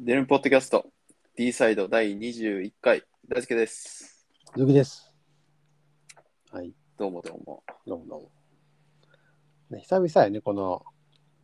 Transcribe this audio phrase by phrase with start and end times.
[0.00, 0.86] デルンポッドキャスト
[1.36, 4.28] D サイド第21回大輔です。
[4.54, 5.12] 鈴木です。
[6.52, 7.64] はい、どうもどうも。
[7.84, 8.30] どうもどうも。
[9.70, 10.84] ね、久々やね、この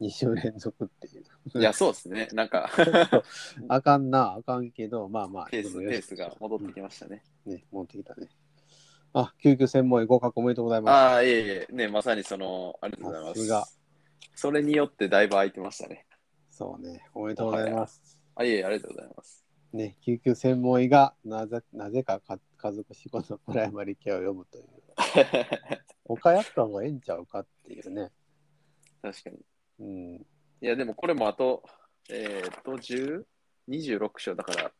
[0.00, 1.58] 2週連続っていう。
[1.58, 2.28] いや、そうですね。
[2.32, 2.70] なんか
[3.68, 7.24] あかんな、あかんけど、まあまあ、ペースでもよしペースが戻ってきましたね。
[7.44, 8.28] ね、戻ってきたね。
[9.14, 13.80] あ、救急専門医合格おめでとうございまああ、いえいえ、ね、まさにその、ありがとうございまさすがす。
[14.36, 16.06] それによってだいぶ空いてましたね。
[16.50, 16.58] す。
[16.58, 18.23] そうね、おめでとうございます。
[18.36, 19.44] あ、いえありがとうございます。
[19.72, 24.64] ね、救急専門医がなぜなぜかか家族仕事のプライマリケアを読むという。
[26.04, 28.10] 他やった方がええんちゃうかっていうね。
[29.02, 29.38] 確かに。
[29.80, 30.14] うん。
[30.16, 30.26] い
[30.60, 31.64] や、でもこれもあと、
[32.08, 33.24] えーっと、10、
[33.68, 34.72] 26章だから、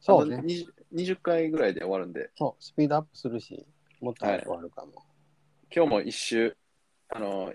[0.00, 0.46] そうねあと。
[0.46, 3.66] 20 20回ぐらいで終わるんで、そう、スピードアップするし、
[4.00, 4.92] もっと早く終わるかも。
[5.74, 6.56] 今日も一周、
[7.08, 7.52] あの、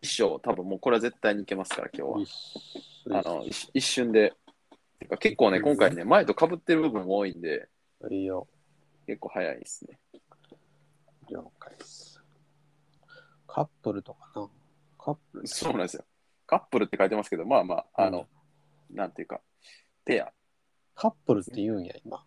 [0.00, 3.20] 一章、多分もうこれは絶対にいけますから、今日は。
[3.20, 4.32] あの一一瞬で。
[4.98, 7.68] てか結構ね、今回ね、前と被ってる部分も多いんで、
[8.10, 8.48] いいよ。
[9.06, 9.98] 結構早いですね。
[11.30, 12.22] 了解です。
[13.46, 14.48] カップルとかな？
[14.98, 16.04] カップルそうなんですよ。
[16.46, 18.26] カップルって書いてますけど、まあまあ、あの、
[18.90, 19.40] なんていうか、
[20.04, 20.32] ペア、
[20.94, 22.24] カップルって言うんや、今。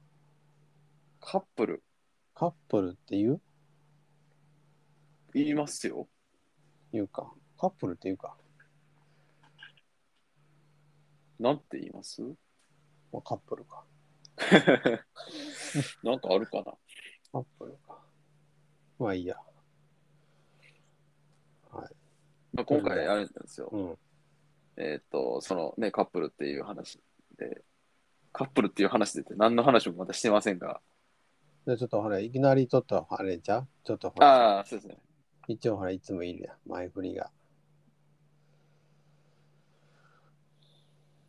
[1.20, 1.84] カップル、
[2.34, 3.42] カップルって言う？
[5.34, 6.08] 言いますよ。
[6.92, 7.32] 言うか。
[7.58, 8.36] カップルって言うか。
[11.40, 12.22] なんて言います？
[13.12, 13.86] まあ、カップルか。
[16.04, 16.74] なんかあるかな
[17.32, 18.02] カップルか。
[19.00, 19.36] まあいいや。
[21.72, 21.96] はい。
[22.54, 23.70] まあ、今回あれなんですよ。
[23.72, 23.98] うん。
[24.78, 27.02] えっ、と、そのね、カップルっていう話
[27.38, 27.64] で、
[28.34, 30.82] カップルっていう話でって何の話もまだしてませんが、
[31.66, 34.98] じゃあちょっとほら、いきなりちょっとあれじゃうちょっとほら、ああ、そうですね。
[35.48, 36.70] 一応ほら、いつもいるやん。
[36.70, 37.32] 前振りが。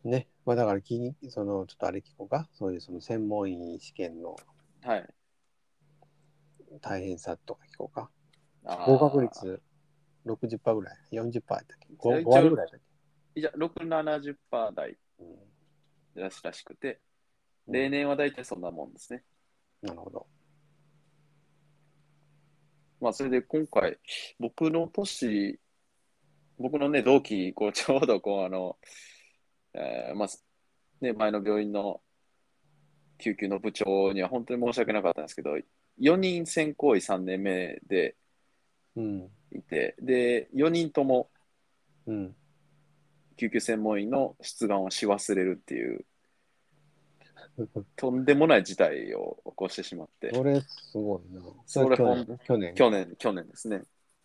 [0.03, 0.27] ね。
[0.45, 2.49] まあだからき、その、ちょっとあれ聞こうか？
[2.53, 4.35] そういうその専門医試験の
[4.83, 5.09] はい。
[6.81, 8.09] 大変さとか聞こうか？
[8.65, 9.61] あー合格率
[10.25, 12.79] 60%ぐらい、40%やったっけ？5, 一応割ぐらいだっ
[13.33, 16.99] け、いや、6、70%台うんらしらしくて、
[17.67, 19.23] 例年は大体そんなもんですね。
[19.81, 20.27] なるほど。
[23.01, 23.97] まあ、それで今回、
[24.39, 25.59] 僕の年、
[26.57, 28.77] 僕のね、同期、こう、ちょうど、こう、あの、
[29.73, 30.29] えーまあ、
[31.01, 32.01] ね、前の病院の
[33.17, 35.57] 救急の部長には本当に申し訳なかったんですけど、
[35.99, 38.15] 4人選考医3年目で
[38.95, 39.29] うん。
[39.51, 41.29] いて、で、4人とも
[42.05, 42.35] うん。
[43.35, 46.05] 救急専門医の出願をし忘れるっていう、
[47.95, 51.41] とんでもない事態を起こしてしまって、それすごいな。
[51.65, 51.97] それ。
[52.75, 53.81] 去年、去年ですね。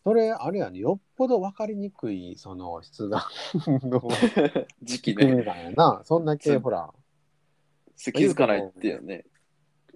[0.08, 3.28] それ、あれやね、よっぽど分かりにくい、その質が
[3.66, 4.02] の
[4.82, 6.00] 時期ね、なんやな。
[6.02, 6.94] そんだけ、ほら、
[7.94, 9.26] 気づかないっていうね。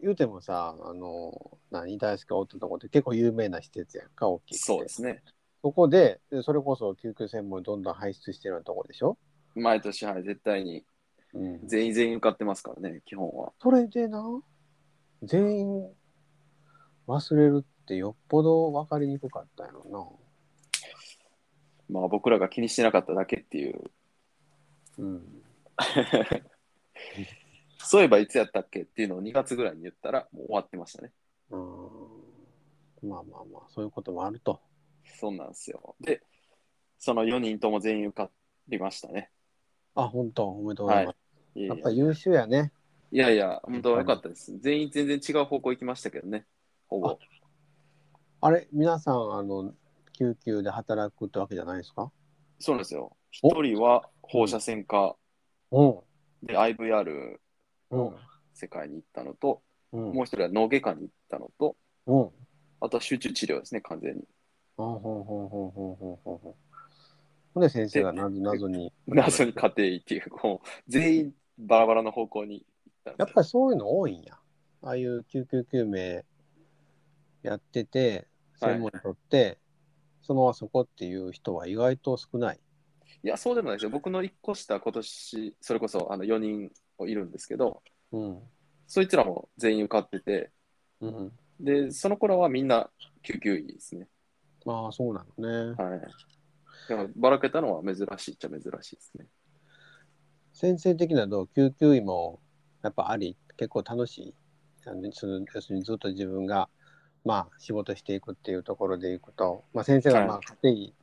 [0.02, 4.58] 言うてもさ、あの、何、大好きがおったとこって結構有名な施設やんか、大きくて。
[4.58, 5.22] そうですね。
[5.62, 9.16] そこで、でそれこそ救急専門にどんどん輩出してるようなとこでしょ？
[9.54, 10.84] 毎年、はい、絶対に
[11.32, 11.66] うん。
[11.66, 13.54] 全員全員受かってますからね、基本は。
[13.62, 14.42] それでな、
[15.22, 15.90] 全員
[17.06, 20.18] 忘れるってよっぽど分かりにくかったんやろ
[21.90, 23.74] まあ僕らが気にしてなかっただけっていう。
[24.96, 25.04] な。
[25.04, 25.42] うん。
[27.78, 31.12] そういえばいつやったっけっていうのを2月ぐらいに言ったらもう終わってましたね。
[31.50, 33.08] うん。
[33.10, 34.60] まあまあまあ、そういうこともあると。
[35.04, 35.94] そうなんですよ。
[36.00, 36.22] で、
[36.98, 38.30] その4人とも全員受か
[38.68, 39.30] りましたね。
[39.94, 40.48] あ、本当？
[40.48, 41.16] おめでとうございます。
[41.56, 42.72] いやいややっぱ優秀やね。
[43.10, 44.58] いやいや、本当は良かったです。
[44.60, 46.46] 全員全然違う方向行きましたけどね、
[46.88, 47.18] ほぼ。
[48.44, 49.72] あれ、皆さん、あの、
[50.12, 52.10] 救急で働くってわけじゃないですか？
[52.58, 53.16] そうなんですよ。
[53.30, 55.16] 一人は放射線科
[56.42, 57.38] で IVR
[57.92, 58.14] の
[58.52, 61.76] 世界に行ったのと、もう一人は脳外科に行ったのと、
[62.80, 64.24] あとは集中治療ですね、完全に。
[64.76, 66.54] ほうほうほうほうほうほうほう。
[67.54, 68.92] ほんで先生が謎謎に。
[69.06, 72.64] 謎に家庭医っていう、こう、全員バラバラの方向に
[73.04, 74.36] 行ったやっぱりそういうの多いんや。
[74.82, 76.24] ああいう救急救命
[77.42, 78.26] やってて、
[78.66, 79.58] はい専門にとって、
[80.22, 82.60] そのままそこっていう人は意外と少ない。
[83.24, 83.90] いや、そうでもないですよ。
[83.90, 86.70] 僕の1個下、今年、それこそあの4人
[87.06, 87.82] いるんですけど、
[88.12, 88.40] うん。
[88.86, 90.50] そいつらも全員受かってて、
[91.00, 91.32] うん。
[91.60, 92.90] で、その頃はみんな
[93.22, 94.08] 救急医ですね。
[94.64, 95.74] まあ、そうなのね。
[95.82, 96.00] はい。
[96.88, 99.26] だからばらけたのは珍しいっちゃ珍しいですね。
[100.52, 101.48] 先生的などう？
[101.48, 102.40] 救急医も
[102.82, 104.34] やっぱあり、結構楽しい？
[104.86, 106.68] あのその要するにずっと自分が、
[107.24, 110.94] まあ、仕事していくっていうところでいくと、まあ、先生がまあはい家庭医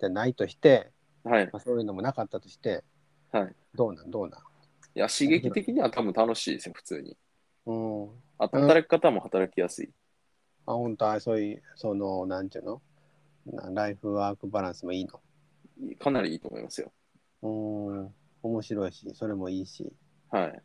[0.00, 0.90] じゃないとして、
[1.24, 1.44] はい。
[1.52, 2.84] まあ、そういうのもなかったとして、
[3.32, 3.54] はい。
[3.74, 4.10] どうなん？
[4.10, 4.40] どうなん？
[4.40, 4.42] い
[4.94, 7.16] や、刺激的には多分楽しいですよ、普通に。
[7.66, 8.08] うん。
[8.38, 9.90] 働き方も働きやすい。
[10.66, 12.82] あ、本当はそういう、その、なんていうの？
[13.46, 15.20] なライフワークバランスもいいの？
[15.98, 16.92] かなりいいと思いますよ。
[17.42, 18.14] うん。
[18.42, 19.92] 面白いし、それもいいし。
[20.30, 20.62] はい。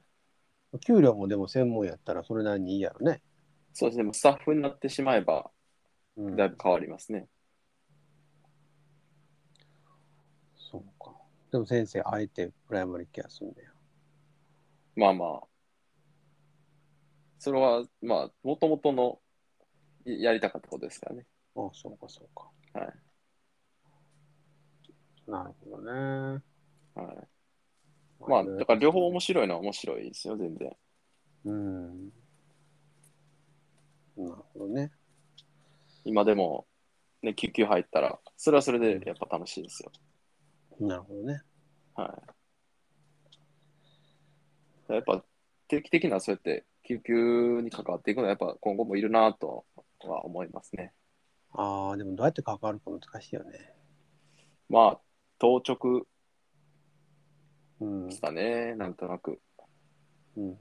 [0.79, 3.21] 給料もでも専門やったらそれなりにいいやろね。
[3.73, 5.49] そうですね、もうスタッフになってしまえば、
[6.17, 7.27] うん、だいぶ変わりますね。
[10.55, 11.13] そうか。
[11.51, 13.71] でも先生、あえてプライマリケアすんだよ。
[14.95, 15.47] まあまあ、
[17.39, 19.19] それは、まあ、もともとの
[20.05, 21.25] いやりたかったことですからね。
[21.55, 22.49] あそうか、そうか。
[22.79, 22.93] はい。
[25.27, 26.43] なるほどね。
[26.95, 27.27] はい。
[28.27, 30.71] まあ、だから両方面白いのは面白いですよ、全然。
[31.45, 32.11] うん。
[34.17, 34.91] なるほどね。
[36.03, 36.65] 今でも、
[37.21, 39.91] ね、救急入ったら、それはそれでやっぱ楽しいですよ。
[40.79, 41.41] なるほどね。
[41.95, 42.21] は
[44.89, 44.93] い。
[44.93, 45.23] やっぱ
[45.67, 49.65] 定期的なそうやって救急に関わっていくのはやっぱ今後もいるなと
[50.03, 50.93] は思いますね。
[51.53, 53.73] ああ、でもどうやって関わるか難しいよね。
[54.69, 54.99] まあ、
[55.37, 56.05] 当直
[57.81, 58.15] うんで。
[58.15, 59.39] すかね、なんとなく。
[60.37, 60.57] うん。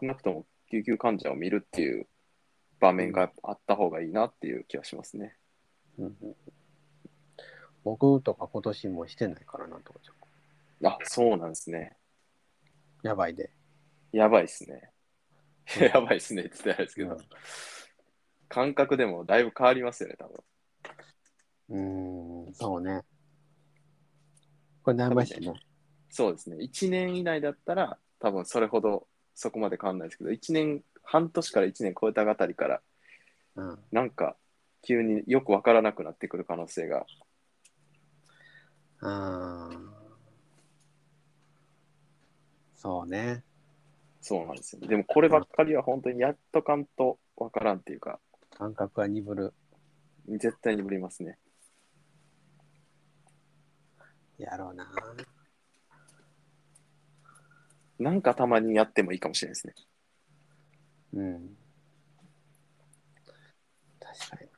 [0.00, 2.08] 少なくとも救急患者を見るっていう
[2.80, 5.36] 場面があった方がいいなっていう気はしますね。
[5.98, 6.36] うんうん、
[7.84, 10.00] 僕とか今年もしてないからなとか
[10.84, 11.96] あ、そうなんですね。
[13.02, 13.50] とやばいで。
[14.12, 14.90] やばいっすね。
[15.78, 17.18] やばいっすねって言ってないですけど、うん
[18.46, 20.44] 感覚でもだいぶ変わりますよね、多分。
[21.70, 23.02] うーん、そうね。
[24.84, 25.54] これ悩ましいね？
[26.08, 26.56] そうですね。
[26.58, 32.82] 1年以内だったら、多分それほどそこまで変わんないですけど、1年、半年から1年超えたあたりから、
[33.56, 33.78] うん。
[33.92, 34.36] なんか
[34.82, 37.06] 急によくわからなくなってくる可能性が、
[39.00, 39.94] あー
[42.76, 43.42] そうね。
[44.20, 44.88] そうなんですよ、ね。
[44.88, 48.20] でもこればっかりは本当にやっとかんとわからんっていうか、
[48.50, 49.54] 感覚は鈍る。
[50.28, 51.38] 絶対に無理ますね。
[54.38, 54.90] やろうな。
[57.98, 59.74] なんかたまにやってもいいかもしれないですね。
[61.14, 61.56] うん。
[64.00, 64.50] 確かに。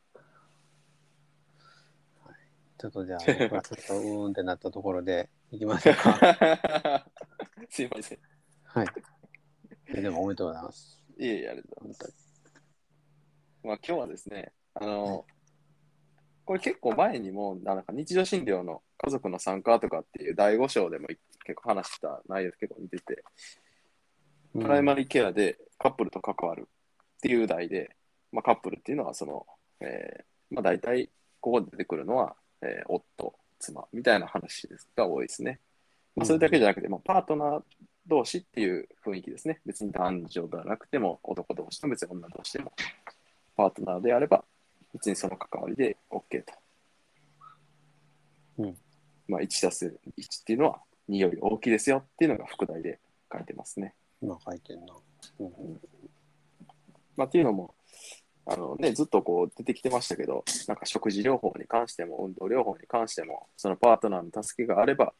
[2.24, 2.34] はい、
[2.78, 7.06] ちょっとじゃあ、 僕はちょっとうーんってなったところでいきましょうか。
[7.68, 8.18] すいません。
[8.64, 8.86] はい。
[9.88, 11.02] えでもおめでとうございます。
[11.18, 12.26] いえいえ、ありがとうございます。
[13.62, 15.26] まあ今日はですね、あの、
[16.46, 21.08] これ結構前にも、なんか日常診療の家族の参加とかっていう第5章でも
[21.44, 23.24] 結構話した内容結構似てて、
[24.54, 27.90] プライマリリーケアでカップルと関わるっていう題で、
[28.32, 29.44] まあ、カップルっていうのはその、
[29.80, 31.10] えーまあ、大体
[31.40, 35.58] ここで出てくるのは、えー夫、妻みたいな話が多いですね。
[36.14, 37.62] まあ、それだけじゃなくて、まあ、パートナー
[38.06, 39.60] 同士っていう雰囲気ですね。
[39.66, 42.72] 別に男女ではなくても、男同士と別に女同士でも、
[43.56, 44.44] パートナーであれば、
[44.96, 46.52] 別にその関わりで OK と。
[48.58, 48.76] うん
[49.28, 49.86] まあ、1たす
[50.18, 52.98] 1っていうのは2より大きいですよっていうのが副題で
[53.32, 53.94] 書いてますね。
[54.22, 54.94] 今書いてんな。
[55.40, 55.50] うん
[57.16, 57.74] まあ、っていうのも、
[58.46, 65.12] あのね、ずっとこう出てきてましたけど、なんか食事療法に関しても、運動療法に関しても、そのパートナーの助けがあれば、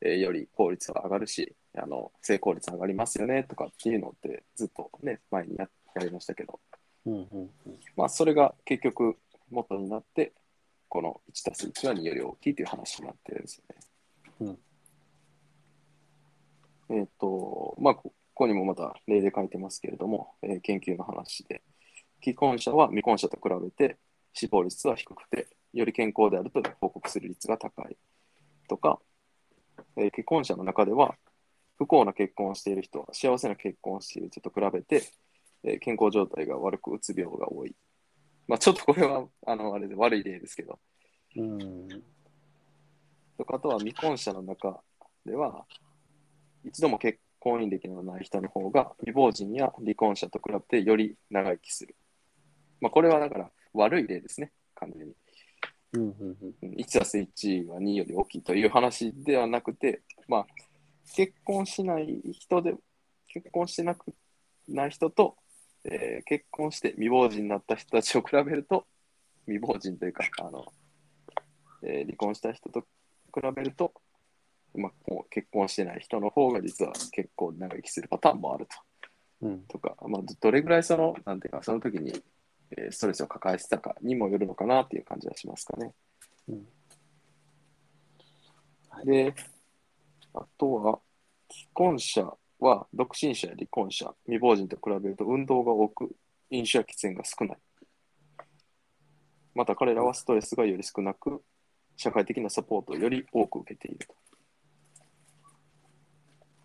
[0.00, 6.60] えーより効率が上がるし、あの成功率上がりますよねとかっていうのって、ずっとね、前にややりましたけど、
[7.08, 9.16] うんうんうんまあ、それが結局
[9.50, 10.32] 元になって、
[10.88, 14.56] この1たす1は2より大きいという話になってるんですよね。
[16.90, 21.62] えっ、と、まあ、こここにもまた例で書いてますけれども、えー研究の話で、
[22.22, 23.96] 既婚者は未婚者と比べて
[24.32, 27.96] 死亡率は低くて、より健康であると報告する率が高い
[28.68, 29.00] とか、
[29.96, 31.16] えー既婚者の中では、
[31.78, 35.02] 不幸な結婚をしている人は幸せな結婚をしている人と比べて、
[35.64, 37.74] えー健康状態が悪くうつ病が多い。
[38.46, 40.78] まあ、ちょっとこれは あのあれで悪い例ですけど、
[41.36, 41.88] うん
[43.36, 44.82] とかあとは未婚者の中
[45.24, 45.64] では、
[46.64, 51.94] 一度も結婚姻歴のない人の方が未亡人や離婚者と比べてより長生きする。
[52.80, 55.14] まあ、これはだから悪い例ですね、完全に。
[55.94, 60.46] うんうんうんうん1たす1は2より大きいという話ではなくて、まあ、
[61.14, 62.74] 結婚しない人で、
[63.28, 64.12] 結婚してなく
[64.68, 65.36] ない人と、
[65.84, 68.86] えー結婚して未亡人になった人たちを比べると、
[69.46, 70.66] 未亡人というか、あの、
[71.82, 73.92] えー離婚した人と比べると、
[74.74, 78.76] まあ、もう結婚してない人の方が実は結構長生きするパターンもあると。
[79.40, 82.22] うんとか、まあ、どどれぐらいその、なんていうか、その時に、
[82.76, 85.94] えーストレスを抱えてたかにもよるのかなっていう感じはしますかね。
[86.48, 86.68] うん
[88.90, 89.34] はいで、
[90.34, 90.98] あとは、
[91.50, 96.14] 既婚者は独身者や離婚者、未亡人と比べると運動が多く、
[96.50, 97.58] 飲酒や喫煙が少ない。
[99.54, 101.42] また彼らはストレスがより少なく、
[101.96, 104.14] 社会的なサポートをより多く受けていると。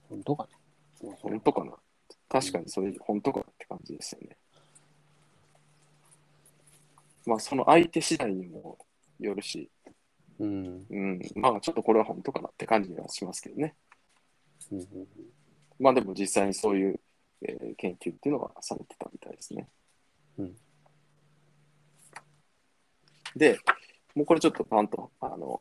[0.10, 0.48] 本当か
[1.02, 1.74] な本当かな？
[2.30, 4.38] 確かにそれ本当かなって感じですよね。
[7.26, 8.78] まあその相手次第にも
[9.20, 9.70] よるし、
[10.40, 10.86] うん。
[10.90, 13.76] うん、まあちょっとこれは本当かなって感じはしますけどね。
[14.72, 15.08] うんうん
[15.84, 17.00] まあでも実際にそういう、
[17.42, 19.68] えー研究っていうのがされてたみたいですね。
[20.38, 20.56] うん
[23.36, 23.58] で、
[24.14, 25.60] もうこれちょっとパンと、あの、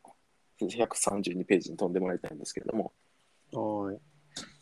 [0.60, 2.92] 132ページに飛んでもらいたいんですけれども、
[3.50, 4.00] はーい。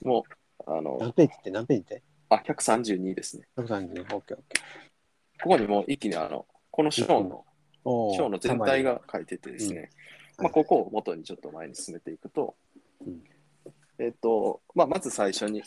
[0.03, 0.25] も
[0.67, 2.03] う、あの、何ページって何ページって？
[2.29, 3.49] あ、132ですね。
[3.57, 3.63] ?132。
[3.63, 4.43] オッケーオッケー。
[5.43, 7.45] ここにもう一気にあの、この章の、
[8.17, 9.91] 章の全体が書いててですね、
[10.39, 12.55] うんまあ、ここを元にちょっと前に進めていくと、
[13.05, 13.25] うん
[14.01, 15.63] えっ、と、まあ、まず最初に、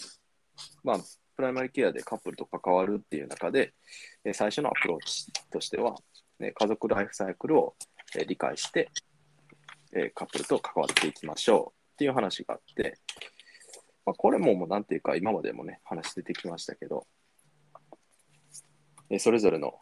[0.84, 0.98] まあ、
[1.36, 3.74] プライマリーケアでカップルと関わるっていう中で、
[4.26, 5.96] え最初のアプローチとしては、
[6.40, 7.76] ね、家族ライフサイクルを、
[8.18, 8.90] え理解して、
[9.96, 12.98] えカップルと関わっていきましょうっていう話があって、
[14.04, 17.06] まあ、これももうなんていうか今までもね話出てきましたけど、
[19.12, 19.76] えそれぞれの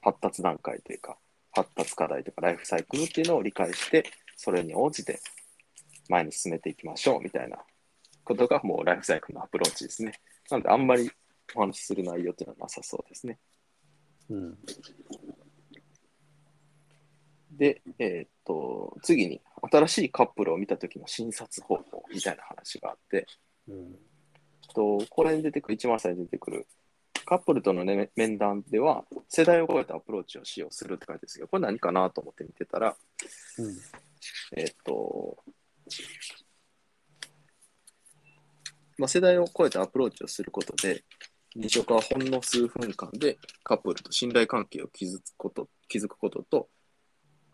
[0.00, 1.18] 発達段階というか
[1.52, 4.04] 発達課題とかライフサイクルっていうのを理解して
[4.36, 5.20] それに応じて
[6.08, 7.58] 前に進めていきましょうみたいな
[8.28, 10.20] ことがもうライフサイクルのアプローチですね。
[10.50, 11.10] なのであんまり
[11.54, 13.38] お話しする内容っていうのはなさそうですね。
[14.28, 14.58] うん。
[17.52, 19.40] で、えーっと、次に、
[19.72, 23.26] 新しいカップルを見たときの診察方法みたいな話があって、
[23.66, 23.96] うん。
[24.74, 26.66] とこれに出てくる、一番最初に出てくる、
[27.24, 32.96] カップルとの、ね、面談では、世代を超えたアプローチを使用するって書いてあるんですけど、これ何かなと思って見てたら、
[33.58, 33.76] うん。
[34.56, 35.38] えーっと、
[38.98, 41.04] まあ、世代を超えたアプローチをすることで、
[41.54, 46.68] 二職はほんの数分間でカップルと信頼関係を築くこと築くことと、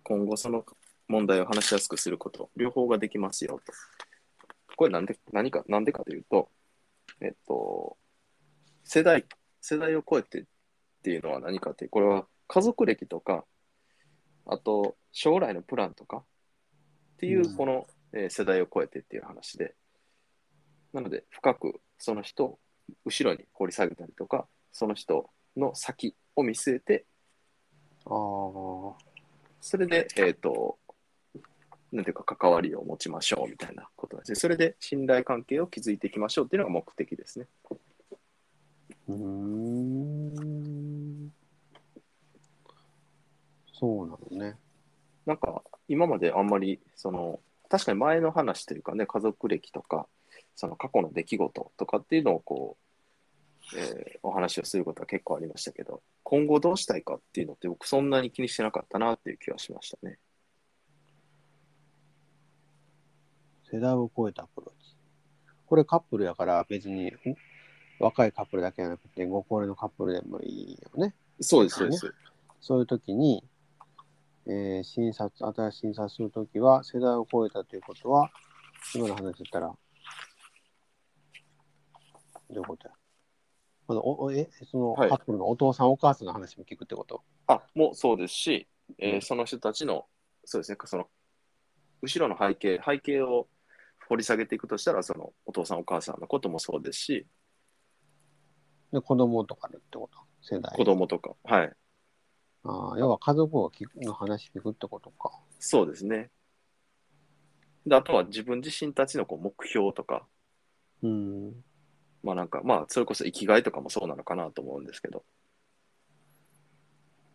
[0.02, 0.64] 今後その
[1.06, 3.72] 問題を話しやすくすること、両方ができますよと。
[4.76, 6.48] これなんで何か、なんでかというと、
[7.20, 7.96] えっと、
[8.82, 9.24] 世代、
[9.60, 10.44] 世代を超えてっ
[11.02, 13.44] ていうのは何かって、これは家族歴とか、
[14.46, 16.22] あと将来のプランとかっ
[17.18, 19.74] ていううんこの、えー世代を超えてっていう話で、
[20.94, 22.58] なので深くその人を
[23.04, 27.04] 後ろに掘り下げたりとか、その人の先を見据えて、
[28.06, 28.12] ああ。
[29.60, 30.78] それで、えっ、と、
[31.90, 34.34] なんていうか関わりを持ちましょうみたいなことですね。
[34.36, 37.46] それで信頼関係を築いていきましょうっていうのが目的ですね。
[39.08, 41.32] うーん。
[43.72, 44.56] そうなのね。
[45.26, 50.06] なんか今まであんまりその確かに前の話というかね家族歴とか
[50.54, 52.76] その過去の出来事とかっていうのをこ
[53.72, 60.18] う、えーお話をすることは結構ありましたけど今後どうしたいかっていうのって僕そんなに気にしてなかったなっていう気はしましたね。
[63.70, 64.96] 世代を超えたアプローチ。
[65.66, 67.12] これカップルやから別にん
[67.98, 71.14] 若いカップルだけじゃなくてご高齢のカップルでもいいよね。
[71.40, 72.14] そうですそうです。
[72.60, 73.44] そういう時に、
[74.46, 78.30] えー診察、新しい診察するときは世代を超えたということは、
[78.94, 79.74] 今の話だったら、
[82.50, 82.94] どういうことや？
[83.86, 85.08] このおおえそのはい。
[85.10, 87.22] カップルのお父さん、お母さんの話も聞くってこと？
[87.46, 88.66] あもうそうですし、
[88.98, 89.22] えーうん。
[89.22, 90.06] その人たちの
[90.44, 91.06] そうですねその
[92.02, 93.48] 後ろの背景背景を
[94.08, 97.26] 掘り下げていくとしたらそのお父さんお母さんのこともそうですし。
[98.92, 100.18] で子供とかでってこと？
[100.42, 100.72] 世代。
[100.76, 101.32] 子供とか。
[101.44, 101.72] はい。
[102.64, 105.30] ああ要は家族を聞くの話聞くってことか。
[105.58, 106.30] そうですね。
[107.86, 110.26] であとは自分自身たちのこう目標とか、
[111.02, 111.52] うん。
[112.24, 115.24] まあなんか、まあそれこそ生きがいとかもそうなのかなと思うんですけど、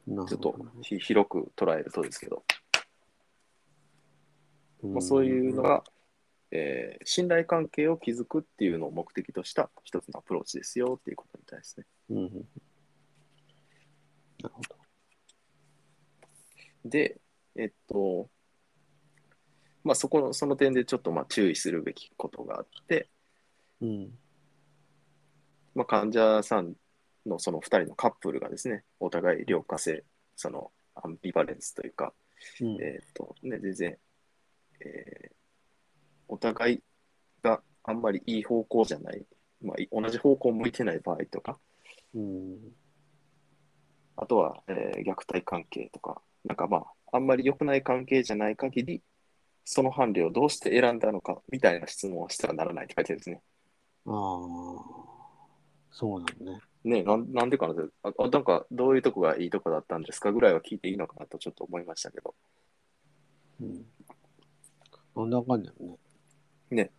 [0.07, 2.43] なちょっと広く捉えるとですけど、
[4.83, 5.83] うんまあ、そういうのが、
[6.51, 11.85] えー信頼関係を築くっていうのを目的とした一つのアプローチですよっていうことみたいですね。
[12.09, 12.31] うんうん。
[14.41, 14.75] なるほど。
[16.85, 17.19] で、
[17.55, 18.29] えっと、
[19.83, 23.09] まあそこの、その点でちょっとまあ注意するべきことがあって、
[23.81, 24.19] うん。
[25.75, 26.73] まあ、患者さん
[27.25, 30.03] のその2人のカップルがですね、お互い良化性、
[30.35, 32.13] そのアンビバレンスというか、
[32.61, 32.81] うん。
[32.81, 33.97] えっ、とね、全然、
[34.81, 35.39] えー
[36.31, 36.83] お互い
[37.41, 39.25] があんまりいい方向じゃない、
[39.63, 41.57] まあ、い同じ方向を向いてない場合とか、
[42.13, 42.57] うん。
[44.15, 46.83] あとは、えー虐待関係とか、なんかまあ、
[47.13, 49.01] あんまり良くない関係じゃない限り、
[49.65, 53.41] その伴侶をどうして選んだのかみたいな質問をしてはならないって書いてあるんですね。
[54.05, 55.08] ああ、
[55.99, 56.61] そうなのね。
[56.85, 62.35] ねなんなんでかなってあ、あなんかどういうとこがいいとこだったんですかぐらいは聞いていいのかなとちょっと思いましたけど。
[63.59, 63.85] うん。
[65.17, 65.97] なんだかんだよね。
[66.71, 66.91] ね。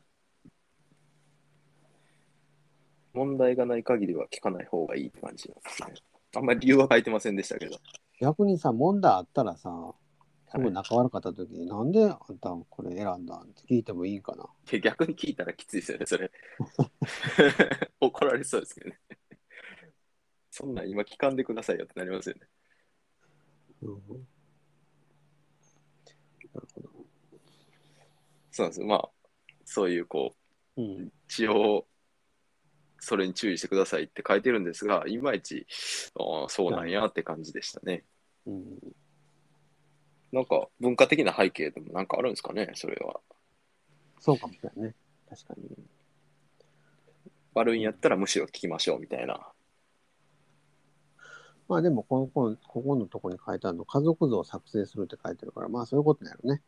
[3.14, 5.94] 問題がない限りは聞かない方がいいって感じなんですね。
[6.36, 7.78] あんまり理由は書いてませんでしたけど。
[8.20, 9.94] 逆にさ、問題あったらさ、
[10.50, 14.44] すごい仲悪かった時に、なんであんたこれ選んだんって聞いてもいいかな。
[14.72, 16.30] いや逆に聞いたらきついですよね、それ。
[18.00, 19.00] 怒られそうですけどね。
[20.50, 22.48] そんなん今聞かんでくださいよってなりますよね。
[23.82, 23.96] うん。
[26.52, 26.90] なるほど。
[28.50, 28.86] そうなんですよ。
[28.86, 29.08] まあ、
[29.64, 30.34] そういうこ
[30.76, 31.12] う、うん。
[31.28, 31.86] 一応、
[32.98, 35.66] それに注意してくださいって書いてるんですが、いまいち、
[36.18, 38.04] ああそうなんやって感じでしたね。
[38.46, 38.78] うん。
[40.32, 43.20] なんか、文化的な背景でもなんかあるんですかね、それは。
[44.20, 44.94] そうかもしれないね。
[45.28, 45.68] 確かに。
[47.54, 49.52] 悪いんやったらむしろ聞きましょうみたいな。
[51.68, 56.62] まあでもこのこの、ここのとこに書いてあるの、家族像を作成するって書いてるから、まあそういうことなのね。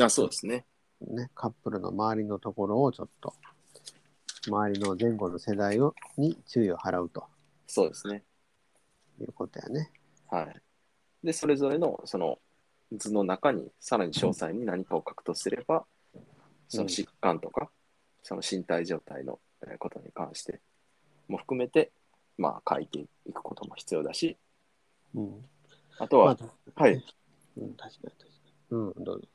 [0.00, 0.66] あそうですね。
[1.00, 3.34] ね、カップルの周りのところをちょっと、
[4.46, 7.24] 周りの前後の世代をに注意を払うと
[7.66, 8.22] そうですね。
[9.20, 9.90] いうことやね。
[10.28, 10.56] はい。
[11.24, 12.38] で、それぞれのその
[12.92, 15.84] 図の中にさらに詳細に何かを書くとすれば、
[16.68, 17.70] その疾患とか、
[18.22, 20.60] その身体状態のえーことに関して
[21.28, 21.92] も含めて、
[22.36, 24.36] まあ書いていくことも必要だし、
[25.14, 25.44] うん。
[25.98, 27.04] あとは、まあはい。
[27.56, 28.26] うん、確かに確か
[28.70, 28.78] に。
[28.78, 29.28] うん、どうぞ。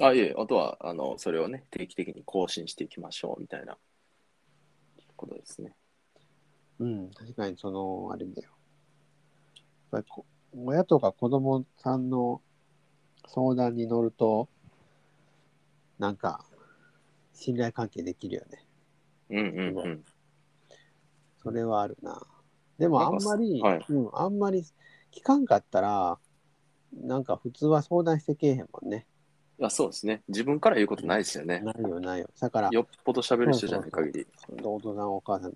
[0.00, 3.76] あ、いえ、あとは、あの、それをね、定期的に更新していきましょうみたいな
[5.16, 5.74] ことですね。
[6.78, 8.50] うん、確かにその、あれだよ。
[9.60, 12.40] やっぱりこ親とか子供さんの
[13.28, 14.48] 相談に乗ると、
[15.98, 16.44] なんか、
[17.34, 18.66] 信頼関係できるよね。
[19.30, 19.40] うんう
[19.72, 20.04] んうん。
[21.42, 22.22] それはあるな。
[22.78, 24.64] でもあんまり、はいうん、あんまり
[25.12, 26.18] 聞かんかったら、
[26.92, 29.06] なんか普通は相談してけえへんもんね。
[29.58, 30.22] いや、そうですね。
[30.28, 31.60] 自分から言うことないですよね。
[31.60, 32.28] ないよ、ないよ。
[32.40, 34.26] だから、よっぽど喋る人じゃない限り。
[34.64, 35.52] お父さん、お母さん、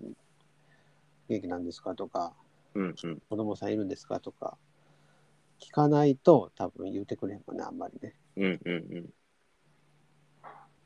[1.29, 2.33] 元気なんですかとか、
[2.73, 3.21] うんうん。
[3.29, 4.57] 子供さんいるんですかとか、
[5.59, 8.15] 聞かないと多分言うてくれへんもんね、あんまりね。
[8.35, 9.09] うんうん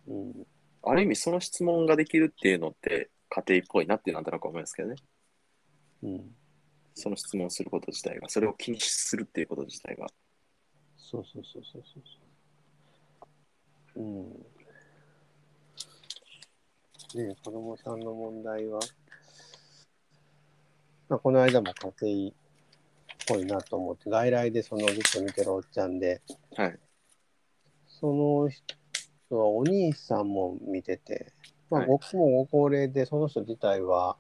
[0.08, 0.14] うん。
[0.14, 0.48] うん。
[0.84, 4.96] ある意味、その質問ができるっていうのって、家庭っぽいなってなんとなく思いますけどね。
[6.04, 6.36] うん。
[6.96, 10.08] その質問すること自体が、それを気にするっていうこと自体が。
[10.98, 12.04] そうそうそうそうそう
[13.96, 14.04] そう。
[14.04, 14.46] うん。
[17.14, 18.80] ねえ子供さんの問題は、
[21.10, 22.34] まあ、この間も家庭っ
[23.26, 26.22] ぽいなと思って、外来でそのずっと見てるおっちゃんで、
[26.56, 26.80] はい。
[27.88, 31.34] その人はお兄さんも見てて、
[31.70, 34.18] まあ、はい僕もご高齢で、その人自体は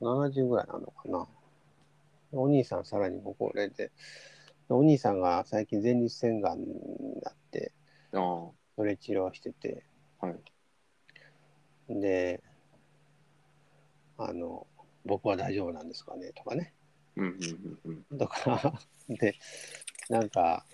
[0.00, 1.26] 70ぐらいなのかな。
[2.32, 3.90] お兄さんさらにご高齢で、
[4.68, 6.66] お兄さんが最近前立腺がんに
[7.22, 7.72] なって。
[8.76, 9.84] それ治療してて、
[10.20, 10.36] はい。
[11.88, 12.42] で、
[14.18, 14.66] あの、
[15.04, 16.74] 僕は大丈夫なんですかねとかね。
[17.18, 18.18] うんうんうんうん。
[18.18, 19.34] とか、 で、
[20.08, 20.64] なんか、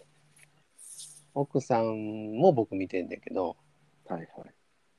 [1.32, 3.56] 奥さんも僕見てんだけど、
[4.06, 4.54] はいはい。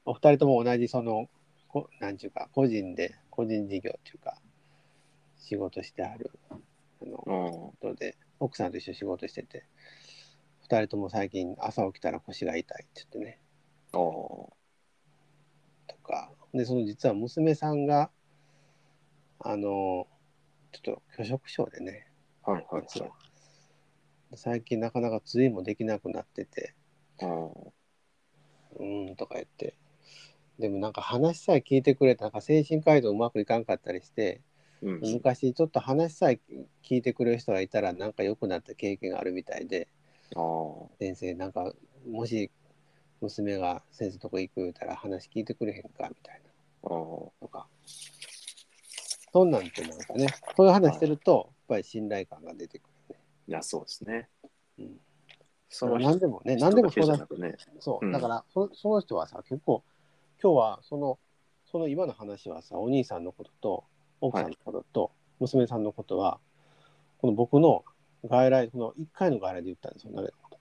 [0.06, 1.30] お二人とも同じその、
[1.68, 4.42] こなんちゅうか、個人で、個人事業っていうか、
[5.38, 6.58] 仕事してある、あ
[7.06, 7.72] の、ああ。
[7.80, 9.66] 人で、奥さんと一緒に仕事してて、
[10.64, 13.40] 二人とも最近朝起きたら腰が痛いって言ってね。
[13.92, 14.52] と
[16.04, 18.10] か、で、その実は娘さんが、
[19.40, 20.08] あの、
[20.84, 22.08] ちょっと拒食症でね、
[22.44, 23.14] はいはい実はは
[24.34, 24.38] い。
[24.38, 26.74] 最近なかなか通院もできなくなってて。
[28.78, 29.76] うーんとか言って、
[30.60, 34.42] でもなんか話さえ聞いてくれた、なんか精神科医とうまくいかんかったりして、
[34.82, 35.00] うん。
[35.02, 36.40] 昔ちょっと話さえ
[36.84, 39.88] 聞いてくれる人がいたらなんか良くなった経験があるみたいで。
[41.00, 41.74] 先生なんか
[42.10, 42.52] もし
[43.22, 46.50] 娘が先生のとこ行く言うたら話聞いてくれへんかみたいな。
[46.84, 47.68] とか。
[49.36, 53.18] そんなんってなんかね、そういう話してると、やっぱり信頼感が出てくる
[53.50, 54.30] いや、そうですね。
[54.80, 54.92] うん
[55.68, 56.06] そのね。
[56.06, 57.58] 何でもね、人何でも人相談だね。
[57.82, 59.84] そうう、んだからそその人はさ、結構、
[60.42, 61.20] 今日はその、
[61.70, 63.84] その今の話はさ、お兄さんのことと、
[64.22, 66.40] 奥さんのことと、娘さんのことは、
[67.18, 67.84] この僕の
[68.24, 70.60] 外来、この1回の外来で言ったんですよ、投げたこと。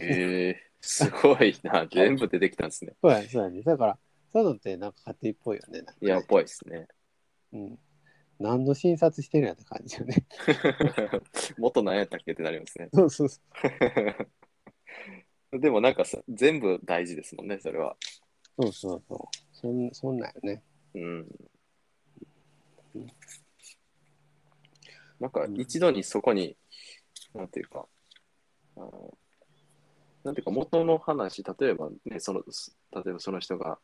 [0.00, 1.86] ええすごいな。
[1.92, 2.94] 全部出てきたんですね。
[3.02, 3.60] そうやね、そうやね。
[3.60, 3.98] だから、
[4.32, 5.82] そういうのってなんか家庭っぽいよね。
[5.82, 6.88] ねいや、ぽいですね。
[7.52, 7.78] うん。
[8.40, 10.26] 何の診察してるんやって感じよね。
[11.58, 12.88] 元何やったっけってなりますね。
[12.92, 13.40] そうそうそ
[15.52, 15.60] う。
[15.60, 17.96] でもなんかさ全部大事ですもんね、それは。
[18.58, 19.18] そうそうそう。
[19.52, 20.62] そんそんなんよね。
[20.94, 21.28] うん
[22.94, 23.06] うん。
[25.20, 26.56] なんかうん一度にそこに、
[27.34, 27.86] なんていうか、
[28.76, 29.18] あの
[30.24, 33.78] なんていうか元の話、例えばね、その、例えばその人が、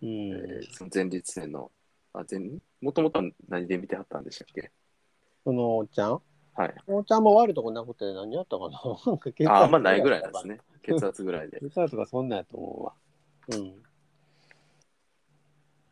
[0.00, 0.08] うん。
[0.08, 1.72] えーその前立腺の、
[2.14, 2.40] あ、前、
[2.80, 4.70] もともとは何で見てはったんでしたっけ？
[5.44, 6.20] そのおっちゃん？
[6.54, 6.74] はい。
[6.86, 8.80] おっちゃんも悪いとこなくて何やったかな？
[9.06, 10.60] なんか血圧あ、あんまないぐらいなんですね。
[10.82, 11.60] 血圧ぐらいで。
[11.60, 12.94] 血圧がそんなんやと思うわ。
[13.48, 13.82] うん。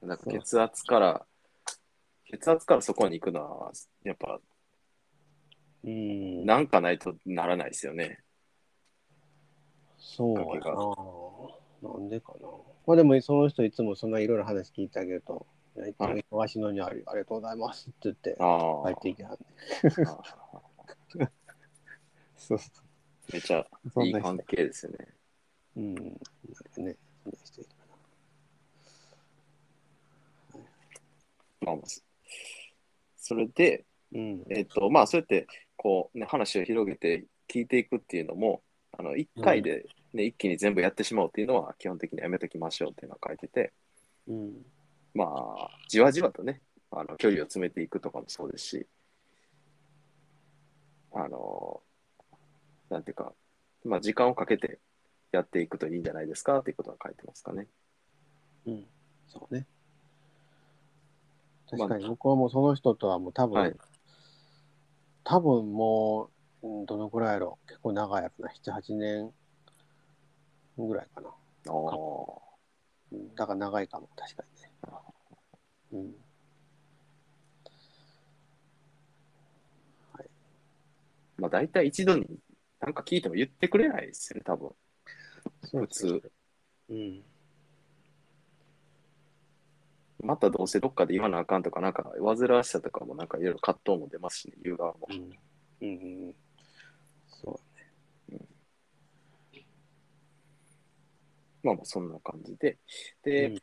[0.09, 1.27] なんか血圧から、
[2.25, 4.41] 血圧からそこに行くのは、やっぱ、
[5.85, 6.45] うん。
[6.45, 8.23] なんかないとならないですよね。
[9.99, 11.91] そうな。
[11.93, 12.49] なんでかな。
[12.87, 15.47] まあでもその人いつもそんないろいろ話聞いてあげると、
[15.81, 19.39] いやいつもはい忙しいのにありありがとうございますって言ってあ帰っていきはんね。
[20.07, 20.41] あ。
[22.37, 22.71] そうそ
[23.33, 23.65] めっちゃ
[24.03, 24.99] いい関係ですよね。
[25.77, 25.95] うん。
[25.95, 26.11] なんか
[26.79, 27.77] ね、そんな人いるか
[31.61, 31.85] まあ、まあ
[33.17, 34.21] それで、な。
[34.21, 34.45] うん。
[34.51, 38.63] えっと、まあ、そうやって、こう、ね、話を広げて聞いていくっていうのも、
[38.99, 43.73] あの、一回で、ね、一気に全部やってしまおうっていうのは、基本的にやめときましょうっていうのを書いてて、
[44.27, 44.67] うん。
[45.15, 48.87] まあ、じわじわとね、あの、距離を詰めていくとかもそうですし、
[51.13, 51.83] あの、
[52.89, 53.33] なんていうか、
[53.85, 54.79] まあ、時間をかけて
[55.33, 57.67] やっていくといいんじゃないですかっていうことは書いてますかね。
[58.67, 58.87] うん。
[59.29, 59.67] そうね。
[61.73, 63.77] まあ確かに僕はもうその人とはもう多分、はい
[65.23, 66.31] 多分も
[66.63, 69.31] う、うんどのくらいやろ結構長いやつな、7、8年
[70.77, 71.29] ぐらいかな。
[71.29, 71.33] あ
[71.69, 71.73] あ。
[73.13, 74.50] うんだから長いかも、確かにね。
[75.93, 76.15] うん。
[81.39, 82.27] まあ、大体一度に
[82.81, 84.71] なんか聞いても言ってくれないですよね、多分。
[85.65, 86.33] そう普通。
[86.91, 87.23] うん。
[90.23, 95.09] またどうせどっかで言わなあかんとか、なんか煩わしさとかもなんかいろいろ葛藤も出ますしね、言う側も。
[95.09, 95.17] うん。
[95.17, 95.29] うん
[95.81, 96.35] うんうん。
[97.43, 97.61] そう
[101.63, 102.73] まあまあそんな感じで。
[102.73, 102.79] ね。
[103.23, 103.59] で、うん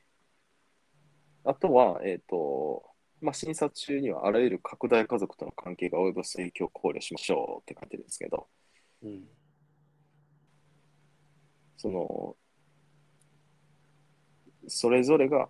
[1.50, 2.84] あとは、えっ、と、
[3.22, 8.48] まあ、診察中にはあらゆる拡大家族との関係が及ぼす影響を考慮しましょうって書いてるんですけど、
[9.02, 9.24] うん。
[11.78, 12.36] その、
[14.68, 15.50] それぞれが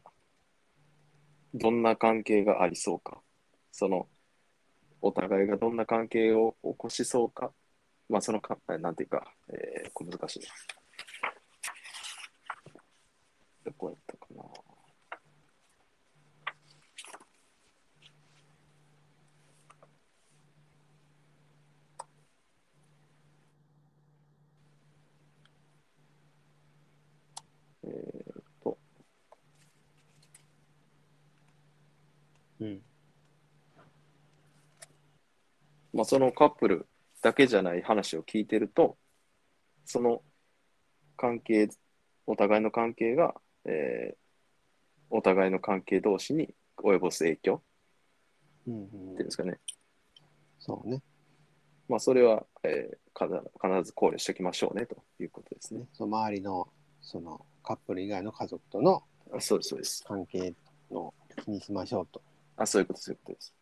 [1.56, 3.20] どんな関係がありそうか、
[3.72, 4.08] その、
[5.02, 7.52] お互いがどんな関係を起こしそうか、
[8.08, 10.48] まあ、そのか、なんていうか、えー、難しいな。
[13.72, 14.44] どったかな。
[27.84, 28.78] えーっと、
[32.60, 32.82] うん。
[35.94, 36.88] まあ、そのカップル
[37.22, 38.98] だけじゃない話を聞いてると、
[39.86, 40.22] その
[41.16, 41.70] 関係、
[42.26, 44.18] お互いの関係が、えー
[45.10, 47.62] お互いの関係同士に及ぼす影響
[48.68, 49.58] うんっていうんうんですかね。
[50.60, 51.02] そうね。
[51.88, 55.80] まあ、それは、えー必ず考慮しておきましょうねということですね。
[55.80, 56.68] ねその周りの
[57.02, 59.02] そのカップル以外の家族との
[59.34, 60.04] あそうです、そうです。
[60.06, 60.54] 関係
[60.92, 62.22] の気にしましょうと。
[62.58, 63.54] あ、そういうこと、そういうことです。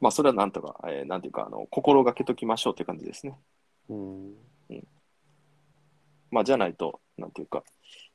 [0.00, 3.36] まあ、それはなんとか、えーなんていうか、あの心がけときましょうという感じですね。
[3.88, 4.34] うん。
[6.30, 7.64] まあ、じゃないと、なんていうか、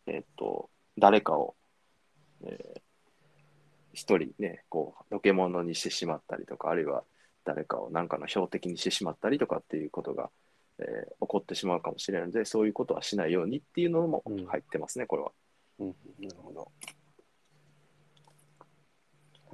[0.07, 1.55] えーっと、誰かを、
[2.45, 2.81] えー
[3.95, 7.03] 一人ね、こう、のけ者にしてしまったりとか、あるいは
[7.45, 10.31] 誰かを何かの標的にしてしまったりとかっていうことが、
[10.79, 15.31] えー起こってしまうかもしれないので、そういうことはしないようにっていうのもうん入ってますね、これは。
[15.77, 15.95] うん。
[16.19, 16.71] なるほど。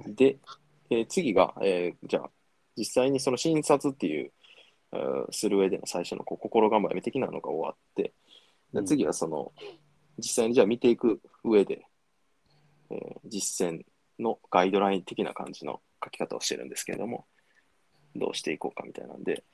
[0.06, 0.38] で、
[0.90, 2.30] えー次が、えーじゃあ、
[2.76, 4.32] 実際にその診察っていう、
[4.92, 8.12] えーする上での最初のこう心構え的なのが終わって、
[8.72, 8.86] でうん。
[8.86, 9.52] 次はその、
[10.18, 11.86] 実際にじゃあ見ていく上で、
[12.90, 13.82] えー実践
[14.18, 17.26] のガイドライン的な感じの書き方をしてるんですけれども、
[18.16, 19.44] どうしていこうかみたいなんで、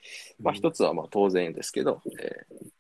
[0.40, 2.70] まあ一つはまあ当然ですけど、えー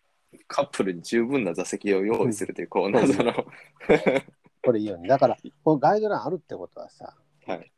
[0.48, 3.32] カップルに十分な座席を用意するという、こう、謎の、
[4.62, 5.08] これいいよね。
[5.08, 7.72] だから、このガイドラインあるってことはさ、はい、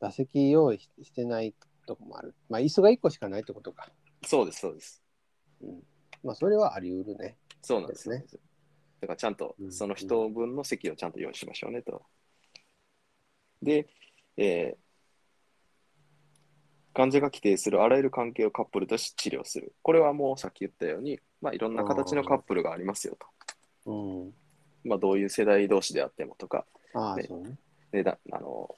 [0.00, 1.54] 座席用意ししてない
[1.86, 2.34] とこもある。
[2.48, 3.88] まあ、椅子が1個しかないってことか。
[4.26, 5.02] そうです、そうです。
[5.62, 5.82] うん。
[6.22, 7.36] まあ、それはあり得るね。
[7.62, 8.40] そうなんですですね。
[9.00, 12.02] だからちゃんとうんその人分の席をちゃんと用意しましょうねと。
[13.62, 13.88] で、
[14.36, 14.84] えー
[16.96, 19.74] 患者が規定するあらゆる関係をカップルとして治療する。
[19.82, 23.18] これはもうさっき言ったように、まあ、いろんな形のカップルがありますよ
[23.84, 23.90] と。
[23.90, 24.34] うん。
[24.84, 27.28] まあ、どういう世代同士であってもとか、ああ、ね
[28.32, 28.72] あの、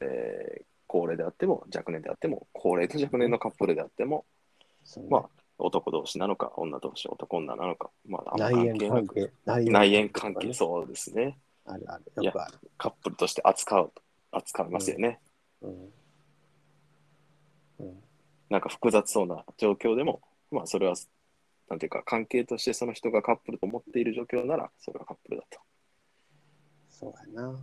[0.00, 4.24] えー高齢であっても若年であっても高齢と若年のカップルであっても、
[4.96, 5.22] ねまあ、
[5.58, 9.30] 男同士なのか女同士男女なのか、まあ、あんま内縁関係。
[9.44, 12.24] 内内縁関係そうですねあるある。
[12.24, 12.54] よくある。
[12.78, 13.92] カップルとして扱う
[14.32, 15.20] 扱いますよね、
[15.60, 15.92] うん。
[17.80, 18.02] うん。
[18.48, 20.94] なんか複雑そうな状況でもまあそれは
[21.68, 25.60] なんていうか関係としてその人がカップルと思っている状況ならそれがカップルだと
[26.88, 27.58] そうやな。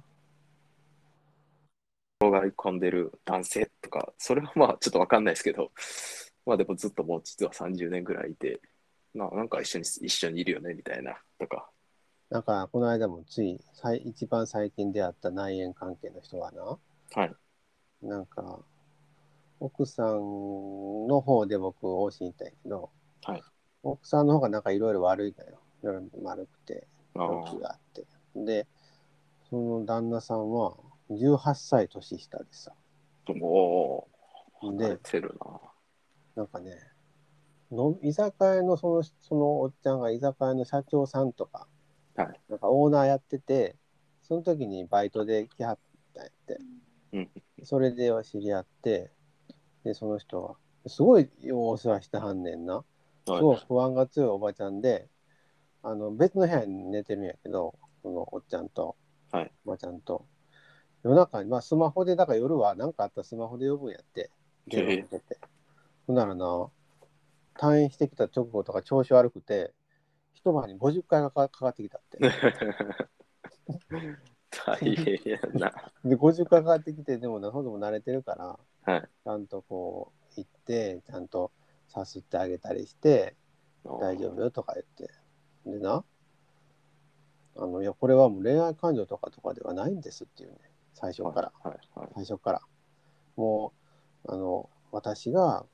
[2.20, 5.72] 転がり込んでる男性とかそれはまあちょっとわかんないですけど
[6.46, 8.62] まあでもずっともう実は30年ぐらいいて
[9.14, 11.70] ななんか一緒に一緒にいるよねみたいなとか
[12.30, 16.78] なんか、この間もつい、最一番最近出会った内縁関係の人はな、
[17.14, 17.36] はい
[18.02, 18.60] なんか、
[19.60, 22.90] 奥さんの方で僕、往診行ったんやけど、
[23.24, 23.44] はい
[23.84, 25.60] 奥さんの方がなんかいろいろ悪いのよ。
[25.84, 28.04] いろいろ丸くて、あ病気ーがあって。
[28.36, 28.66] で、
[29.48, 30.76] その旦那さんは
[31.10, 32.74] 18歳年下でさ、
[33.42, 34.08] お
[34.62, 35.62] おでてるな。
[36.36, 36.72] なんかね、
[37.72, 41.68] の居酒屋のそのそのおっちゃんが居酒屋の社長さんとか、
[42.16, 42.40] はい。
[42.50, 43.76] なんかオーナーやってて、
[44.24, 45.80] その時にバイトで来はっ
[46.14, 46.60] たんやって。
[47.14, 47.30] うん。
[47.64, 49.12] それで知り合って、
[49.84, 50.56] で、その人は、
[50.88, 52.84] すごいお世話してはんねんな。
[53.26, 53.42] すはい。
[53.42, 55.08] ごい不安が強いおばちゃんで、
[55.84, 58.96] あの別の部屋に寝てるんやけど、そのおっちゃんと、
[59.32, 59.52] はい。
[59.66, 60.26] おばちゃんと。
[61.06, 64.32] 夜中に、まあスマホで、だから夜は何かあったらスマホで呼ぶんやって、
[64.66, 65.40] 電話かけて。
[66.08, 66.68] ほんならな、
[67.54, 69.72] 退院してきた直後とか調子悪くて、
[70.34, 72.18] 一晩に50回がかかかってきたって。
[74.66, 75.72] 大変やな
[76.04, 81.52] で、50回かかってきて、でもな、ほども慣れてるから、はいちゃんとこう、行って、ちゃんと
[81.88, 83.36] さすってあげたりして、
[83.84, 85.14] 大丈夫よとか言って。
[85.70, 86.04] でな、
[87.58, 90.58] あの、いや、これはもう恋愛感情とかとかではないんですっていうね、
[90.96, 91.52] 最初から。
[91.64, 92.62] はいはいはい最初から。
[93.36, 93.74] も
[94.26, 95.66] う、あの、私が、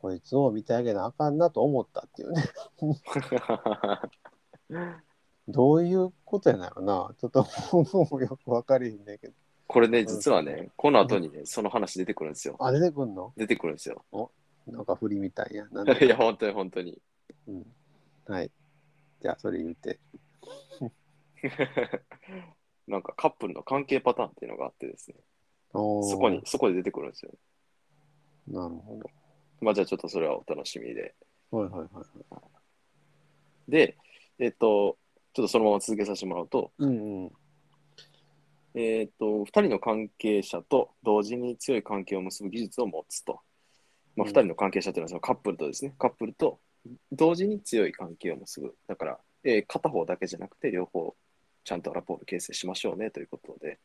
[0.00, 2.44] こいつを見てあげなあかんなと思ったっていうね。
[5.48, 7.14] どういうことやなのな。
[7.18, 9.34] ちょっともうよくわかりへんねんけど。
[9.66, 12.56] これね、実はね、この後にね、その話出てくるんですよ。
[12.60, 13.32] あ、出てくんの？
[13.36, 14.04] 出てくるんですよ。
[14.66, 15.66] なんか振りみたいや。
[15.70, 17.00] なんでいや、本当に本当に。
[17.48, 17.66] うん。
[18.26, 18.50] はい。
[19.20, 19.98] じゃあ、それ言って。
[22.88, 25.16] なんかカップルの関係パターンっていうのがあってですね、
[25.72, 26.40] そこに、。
[26.44, 27.32] そこで出てくるんですよ。
[28.48, 29.10] なるほど。
[29.60, 31.14] まあじゃあちょっとそれはお楽しみで。
[31.50, 32.02] はいはいは
[33.68, 33.70] い。
[33.70, 33.96] で、
[34.38, 34.96] えっと、
[35.34, 37.32] ちょっとそのまま続けさせてもらうと、うんうん。
[38.74, 43.40] えっと、2人の関係者と同時に強い関係を結ぶ技術を持つと。
[44.16, 46.58] まあ、うん2人の関係者というのはそのカップルとですね、カップルと
[47.12, 48.74] 同時に強い関係を結ぶ。
[48.86, 51.14] だから、えー片方だけじゃなくて、両方
[51.64, 53.78] ちゃんとラポール形成しましょうねということで。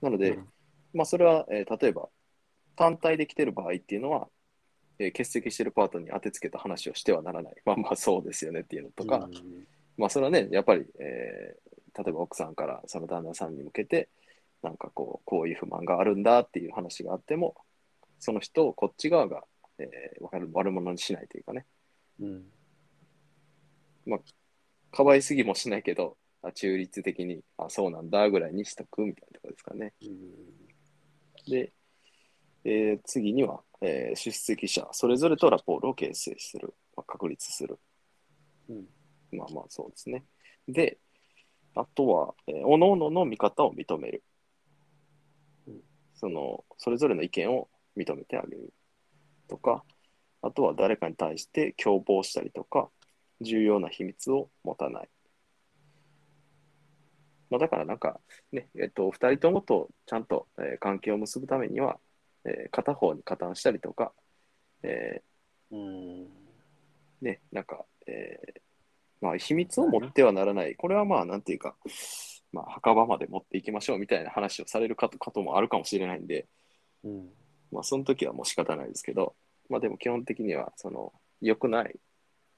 [0.00, 0.48] なので、うん
[0.94, 2.08] まあ、それは、えー例えば、
[2.76, 4.28] 単体で来てる場合っていうのは、
[4.98, 7.54] えー欠席してるパートに当てつけた話をしてはならない。
[7.64, 14.08] まあまあそうですよねっていうのとか、うんまあそれはね、やっぱり、えー例えば奥さんからその旦那さんに向けて、
[14.62, 17.54] なんかこう、こういう不満があるんだっていう話があっても、
[18.18, 19.44] その人をこっち側が、
[19.78, 21.66] えー、悪悪者にしないというかね、
[22.18, 22.44] うん。
[24.92, 29.94] かばいすぎもしないけど、あ中立的に、あ、そうなんだぐらいにしとくみたいなところですかね。
[30.02, 31.72] うんで、
[32.64, 37.78] えー次には、えー出席者、それぞれとラポールを形成する、まあ、確立する。
[38.68, 38.86] うん
[39.32, 40.24] まあまあそうですね。
[40.68, 40.98] で、
[41.74, 44.22] あとは、えー、各々の見方を認める。
[45.66, 45.80] うん
[46.14, 48.72] その、それぞれの意見を認めてあげる
[49.48, 49.84] とか、
[50.42, 52.90] あとは誰かに対して共謀したりとか、
[53.42, 55.08] 重要な秘密を持たない。
[57.50, 58.18] まあ、だからなんか、
[58.50, 61.98] ね、えっと、二人ともとちゃんと、えー関係を結ぶためには、
[62.44, 64.12] えー片方に加担したりとか、
[64.82, 65.22] え
[65.70, 65.78] うん。
[65.78, 66.26] ー
[67.20, 68.60] ね、なんか、えー
[69.20, 70.74] まあ、秘密を持ってはならない。
[70.74, 71.76] これはまあ、なんていうか、
[72.52, 76.48] まあ、墓場まで持っていきましょうみたいな話をされる方こともあるかもしれないんで、
[77.04, 77.30] うん。
[77.70, 79.34] まあ、その時はもう仕方ないですけど、
[79.68, 81.96] まあ、でも基本的には、その、良くない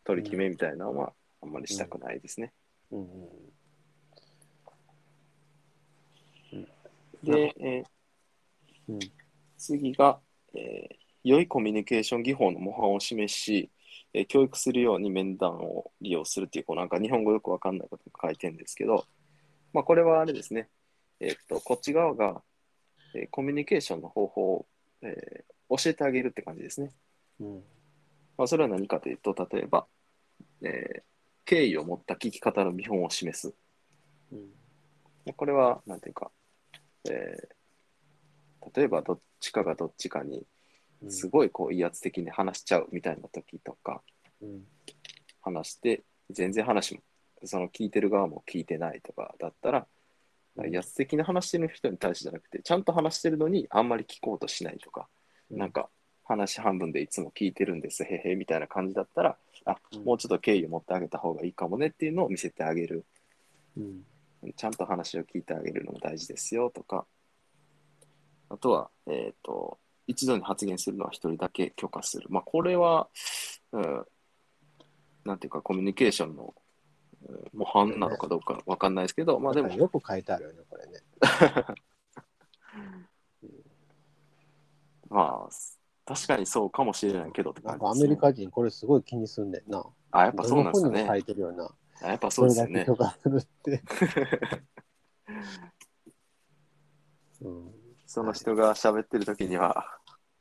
[0.05, 1.13] 取り決めみたいなのは、
[1.43, 2.53] あんまりしたくないですね。
[2.93, 3.29] うん。
[7.23, 7.85] で、えー
[8.89, 8.99] うん
[9.57, 10.21] 次が、
[10.55, 13.71] えー良いコミュニケーション技法の模範を示し、
[14.13, 19.07] えー教育するように面談を利用するっていう、こうなんか日本語よくわかんないことが書いてるんですけど、
[19.73, 20.69] まあ、これはあれですね、
[21.21, 22.43] えーっと、こっち側が、
[23.15, 24.67] えーコミュニケーションの方法を、
[25.03, 26.91] えー教えてあげるって感じですね。
[27.41, 27.63] うん。
[28.37, 29.87] まあ、それは何かというと、例えば、
[30.63, 31.03] えー
[31.47, 33.55] 敬意を持った聞き方の見本を示す。
[34.33, 34.39] うん。
[35.27, 36.31] まあこれは、なんていうか、
[37.11, 37.55] えー
[38.75, 40.47] 例えばどっちかがどっちかに
[41.03, 44.03] うんすごいこう威圧的に話しちゃうみたいな時とか、
[44.41, 44.63] うん
[45.43, 47.03] 話して、全然話も、
[47.45, 49.87] その聞いてる側も聞いてないとかだったら、
[50.57, 55.09] うん威圧的な話してる人に対してじゃなくて、ちゃんと話してるのにあんまり聞こうとしないとか、
[55.51, 55.91] うんなんか
[56.25, 63.05] 話半分でいつも聞いてるんです、へへみたいな感じだったら、あ、うんもうちょっと敬意を持ってあげた方がいいかもねっていうのを見せてあげる。
[63.77, 64.03] うん
[64.57, 67.07] ちゃんと話を聞いてあげるのも大事ですよとか、
[68.51, 72.27] あとは、えっ、と、一度に発言するのは一人だけ許可する。
[72.29, 73.09] まあ、これは、
[73.73, 74.05] うん、
[75.25, 76.55] なんていうか、コミュニケーションの
[77.27, 81.01] うん模範なのかどうかわかんないですけど、まあでもよく書いてあるよね、これね。
[85.09, 85.51] まあ、
[86.07, 87.81] 確かにそうかもしれないけどって感じね。
[87.81, 89.85] かアメリカ人これすごい気にすんねんな。
[90.11, 91.17] あ、やっぱそうなんですよね書。
[91.17, 91.71] いてるよな。
[92.03, 92.87] あやっぱそうですよねれだけ。
[92.87, 93.83] 許可するって。
[97.41, 97.75] うん
[98.07, 99.99] その人が喋ってる時には、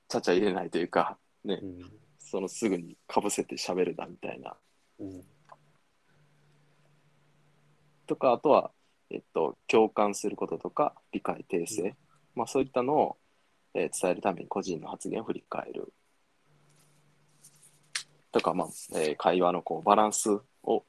[0.07, 1.79] ちゃちゃ入れないというか、ねう、ん
[2.19, 4.55] そのすぐにかぶせて喋るなみたいな。
[4.99, 5.23] うん
[8.05, 8.71] とか、あとは、
[9.09, 11.95] えっと、共感することとか、理解訂正、
[12.35, 13.17] まあそういったのを、
[13.73, 15.93] えー伝えるために個人の発言を振り返る。
[18.31, 20.29] とか、まあ、えー会話のこうバランス
[20.63, 20.83] を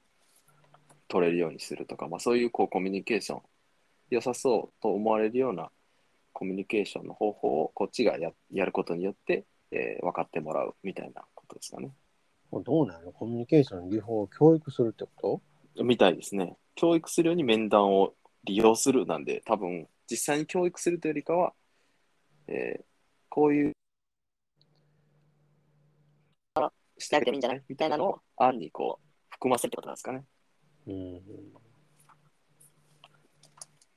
[1.08, 3.40] 取れるようにするとか、まあそういうこうコミュニケーション、
[4.10, 5.70] 良さそうと思われるような
[6.32, 11.90] コミュニケーションの方法をこっちがややることによって、えー分かってもらうみたいなことですかね。
[12.52, 13.12] どうなの？
[13.12, 15.42] コミュニケーションの技法を教育するってこ
[15.82, 16.56] みたいですね。
[16.76, 21.52] 教育するように面談を利用するなんで、多分実際に教育するというよりかは、
[22.48, 22.84] えー
[23.30, 23.72] こういう、
[26.54, 27.64] あしてあげてもいいんじゃない？
[27.68, 30.24] みたいなのを案にこう含ませるってことなんですかね。
[30.86, 31.14] とうん。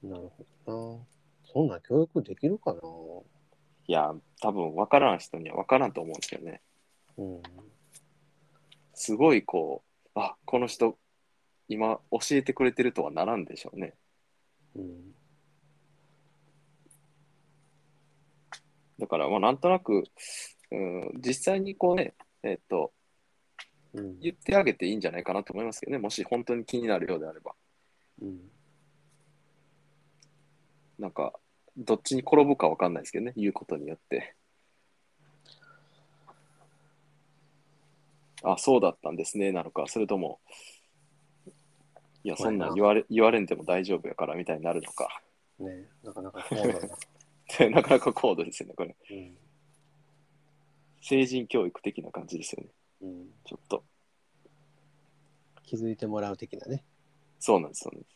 [0.10, 1.06] なるほどな。
[1.54, 2.80] そんなん教育できるかな？
[3.88, 6.62] いや、多分分からん人には分からんと思うんですけどね。
[7.18, 7.44] うん。
[8.96, 9.84] すごいこ
[10.16, 10.98] う、あこの人、
[11.68, 13.94] 今教えてくれてるとはならんでしょうね。
[14.76, 15.14] うん。
[19.00, 20.04] だから、まあ、なんとなく、
[20.72, 22.92] うん、実際にこうね、えっと、
[23.94, 24.20] うん。
[24.20, 27.54] 言ってあげていいんじゃないかなと思いますけどね、もし本当に気になるようであれば。
[28.22, 28.40] うん。
[31.00, 31.34] なんか、
[31.78, 34.36] どっちに転ぶかわかんないですけどね、言うことによって。
[38.44, 40.40] あ、そうだったんですね、なのか、それとも、
[42.24, 45.22] いや、そんなん言われ言われんでも大丈夫やからみたいになるのか。
[45.60, 46.80] ねなかなか高度な。
[47.58, 48.96] で なかなか高度ですよね、これ。
[49.12, 49.38] うん。
[51.02, 52.70] 成人教育的な感じですよね、
[53.02, 53.30] うん。
[53.46, 53.84] ちょっと。
[55.64, 56.84] 気づいてもらう的なね。
[57.40, 58.16] そうなんです、そうなんです。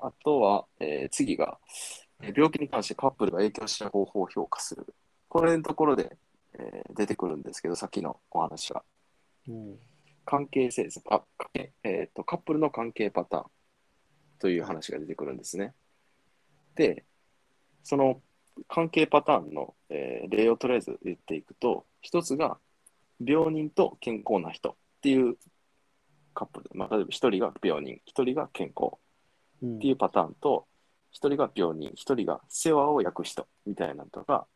[0.00, 1.58] あとは、えー次が、
[2.20, 4.86] えー病気に関してカップルが影響しない方法を評価する。
[5.28, 6.16] これのところで、
[6.54, 8.84] えー出てくるんですけど、さっきのお話が。
[9.48, 9.78] うん。
[10.24, 11.02] 関係性です。
[11.10, 11.22] あ
[11.84, 13.50] えーとカップルの関係パターン
[14.38, 15.74] という話が出てくるんですね。
[16.74, 17.04] で、
[17.82, 18.20] その
[18.68, 22.58] 関係パターンの、えー例をとりあえず言っていくと、一つが
[23.24, 25.36] 病人と健康な人っていう
[26.34, 26.70] カップル。
[26.74, 28.94] まあ、例えば一人が病人、一人が健康
[29.64, 30.66] っていうパターンと、
[31.10, 34.46] 一人が病人、一人が世話を焼く人みたいなのとか、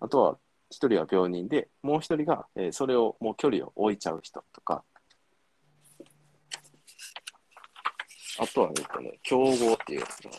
[0.00, 0.38] あとは
[0.70, 4.84] 一人は病人で、もう一人が、えーそれをもう距離を置いちゃう人とか、
[8.38, 10.38] あとは、えっとね、競合っていうやつがあっ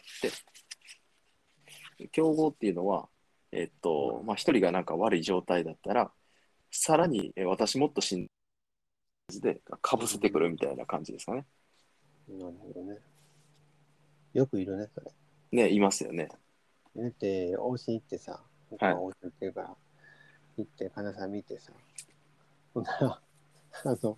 [1.97, 3.07] て、競合っていうのは、
[3.51, 6.11] えっと、まあ、一人がなんか悪い状態だったら、
[6.71, 8.27] さらに、えー私もっとしん
[9.41, 11.45] で、かぶせてくるみたいな感じですかね。
[12.27, 12.99] なるほどね。
[14.33, 15.11] よくいるね、それ。
[15.51, 16.27] ね、いますよね。
[16.95, 19.75] だって、往診行ってさ、往診っていうから、
[20.57, 21.71] 行って、患者さん見てさ、
[22.73, 23.21] ほんなら、
[23.85, 24.17] あの、ど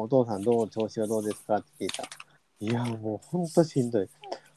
[0.00, 1.56] お父さん、どう、調子はどうですか？
[1.56, 2.08] って聞いたら。
[2.62, 4.08] いや、もうほんとしんどい。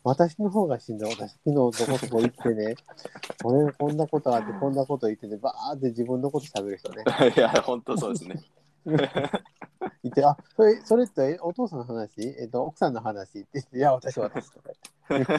[0.03, 1.09] 私の方がしんどい。
[1.09, 2.75] 私、昨日どこそこ行ってね、
[3.43, 7.03] 俺こんなことあって、こんなこと言ってて、バーって自分のこと喋る人ね。
[7.35, 8.43] いや、本当そうですね。
[8.85, 12.21] 言って、あ、それ、それってえお父さんの話？
[12.21, 13.39] えっと、奥さんの話？
[13.39, 14.69] って言って、いや、私、私とか
[15.09, 15.33] 言って。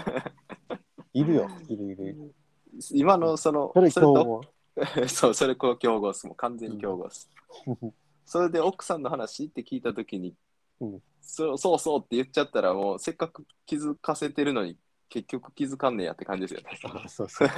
[1.14, 2.34] いるよ、いるいるいる。
[2.90, 4.40] 今のその、それ競合。
[5.06, 6.26] そう、それこう競合です。
[6.26, 7.30] もう完全に競合です。
[7.68, 7.94] うん
[8.26, 10.34] それで奥さんの話って聞いたときに、
[10.80, 16.78] うんそうそうそうって言っちゃったら、もうせっかく気づかせてるのに、結局気づかんねやって感じですよね。
[17.04, 17.48] あそうそう。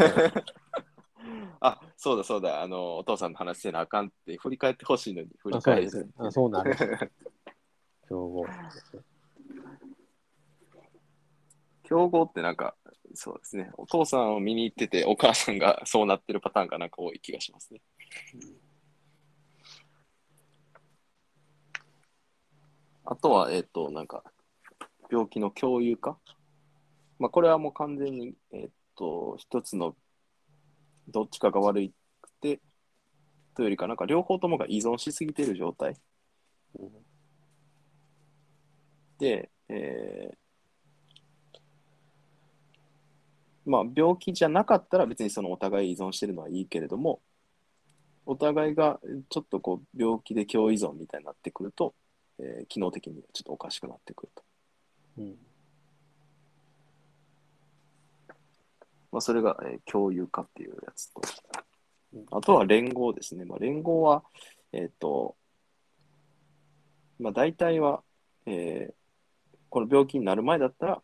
[1.60, 6.10] あ、そうだそうだ、あの、お父さんの話せなあかんって振り返ってほしいのに振り返る。
[6.16, 6.76] あそうなる。
[8.08, 9.02] 競合ですね。
[11.82, 12.74] 競合ってなんか、
[13.14, 13.70] そうですね。
[13.76, 17.80] お父さんを見に行ってて、お母さんがそうなってるパターンがなんか多い気がしますね。
[23.10, 24.22] あとは、えっ、と、なんか、
[25.10, 26.18] 病気の共有化。
[27.18, 29.96] まあ、これはもう完全に、えっ、と、一つの、
[31.08, 31.90] どっちかが悪
[32.20, 32.60] くて、
[33.54, 35.96] というよりか、なんか両方ともが依存しすぎている状態。
[39.18, 40.38] で、えー
[43.64, 47.22] まあ、病気じゃなかったら別にそのお互い依存してるのはいいけれども、
[48.26, 49.00] お互いが
[49.30, 51.94] ちょっとこう病気で共依存みたいになってくると、
[52.40, 54.42] えー機能的にちょっとおかしくなってくると。
[55.18, 55.38] うん
[59.10, 61.22] まあ、それが、えー共有化っていうやつと
[62.14, 62.26] うん。
[62.30, 63.44] あとは連合ですね。
[63.44, 64.22] まあ、連合は、
[64.72, 65.36] えっ、と、
[67.18, 68.02] まあ、大体は、
[68.46, 68.94] えー
[69.70, 71.02] この病気になる前だったら、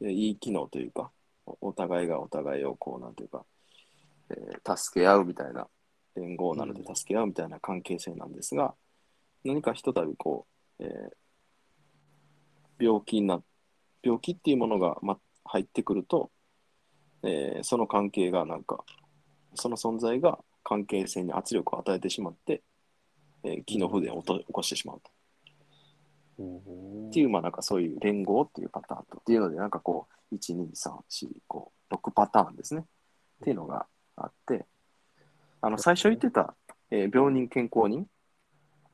[0.00, 1.10] えーいい機能というか、
[1.46, 3.44] おお互いがお互いをこう、なんていうか、
[4.30, 5.68] えー助け合うみたいな、
[6.14, 8.74] 連合なのでうん助け合うみたいな関係性なんですが、
[9.46, 10.46] 何かひとたびこ
[10.78, 11.16] う、えー
[12.78, 13.42] 病気な、
[14.02, 16.30] 病気っていうものが、ま、入ってくると、
[17.22, 18.84] えーその関係がなんか、
[19.54, 22.62] その存在が関係性に圧力を与えてしまって、
[23.44, 25.10] えー気の不全を起こしてしまうと。
[27.08, 32.82] っていう、まあなんかそういう連合っていうパターンと、っていうので、なんかこう、1、2、3、4、5、6パターンですね。
[32.82, 32.84] っ
[33.44, 33.86] ていうのが
[34.16, 34.66] あって、
[35.62, 36.54] あの、最初言ってた、
[36.90, 38.06] えー病人、健康人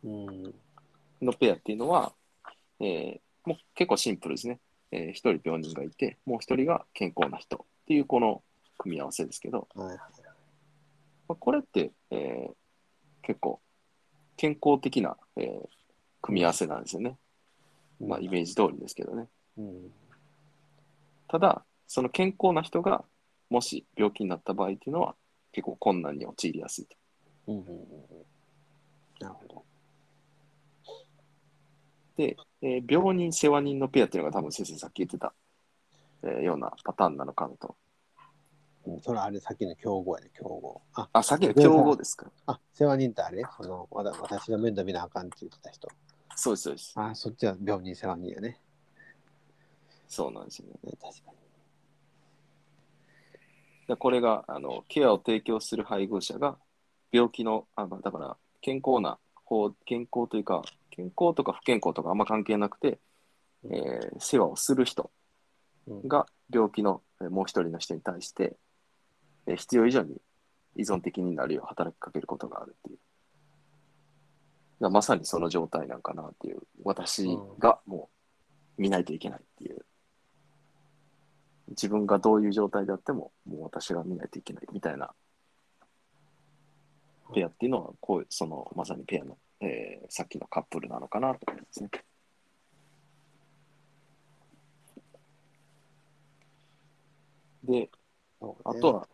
[0.05, 2.13] のペアっていうのは、
[2.81, 4.61] えーもう結構シンプルですね。
[4.93, 8.45] えー、1人病人がいて、もう1人が健康な人っていうこの
[8.79, 10.05] 組み合わせですけど、はいはいま
[11.31, 12.53] あ、これって、えー
[13.23, 13.61] 結構
[14.37, 15.69] 健康的な、えー
[16.21, 17.19] 組み合わせなんですよね。
[18.01, 19.27] まあ、イメージ通りですけどね。
[19.59, 19.93] うん
[21.27, 23.05] ただ、その健康な人が
[23.51, 25.17] もし病気になった場合っていうのは
[25.51, 26.97] 結構困難に陥りやすいと。
[27.49, 27.79] うんうんうんうん
[29.19, 29.65] なるほど。
[32.17, 35.33] で、えー病人、世話人のペアっていうのが多分先生さっき言ってた、
[36.23, 37.77] えーようなパターンなのかなと。
[38.87, 40.83] うんそれあれ、さっきの競合やね、競合。
[40.95, 42.27] あ、あ、さっきの競合ですか。
[42.47, 43.45] あ、世話人ってあれ？
[43.61, 45.89] その、わた私が面倒見なあかんって言ってた人。
[46.35, 46.93] そうです、そうです。
[46.97, 48.61] あ、そっちは病人世話人やね。
[50.09, 50.75] そうなんですよね。
[50.85, 51.37] ね確かに。
[53.89, 56.57] でこれがあのケアを提供する配偶者が
[57.13, 60.63] 病気の、あまあだから健康な方、健康というか、
[60.95, 62.99] 健康とか不健康とかあんま関係なくて、
[63.65, 65.11] えー世話をする人
[65.89, 68.57] うんが病気のえーもう一人の人に対して、
[69.47, 70.21] えー必要以上に
[70.77, 72.99] 依存的になるよう働きかけることがあるっていう。
[74.91, 78.11] まさにその状態なんかなっていう、私がも
[78.79, 79.85] う見ないといけないっていう。
[81.69, 85.15] 自分がどういう状態であっても、もう私が見ないといけないみたいな
[87.33, 91.91] ペアっていうのは、こう、その、まさにペアの、えーさっきのカップルなのかなと思いますね。
[97.65, 97.91] で、
[98.65, 99.09] あとは、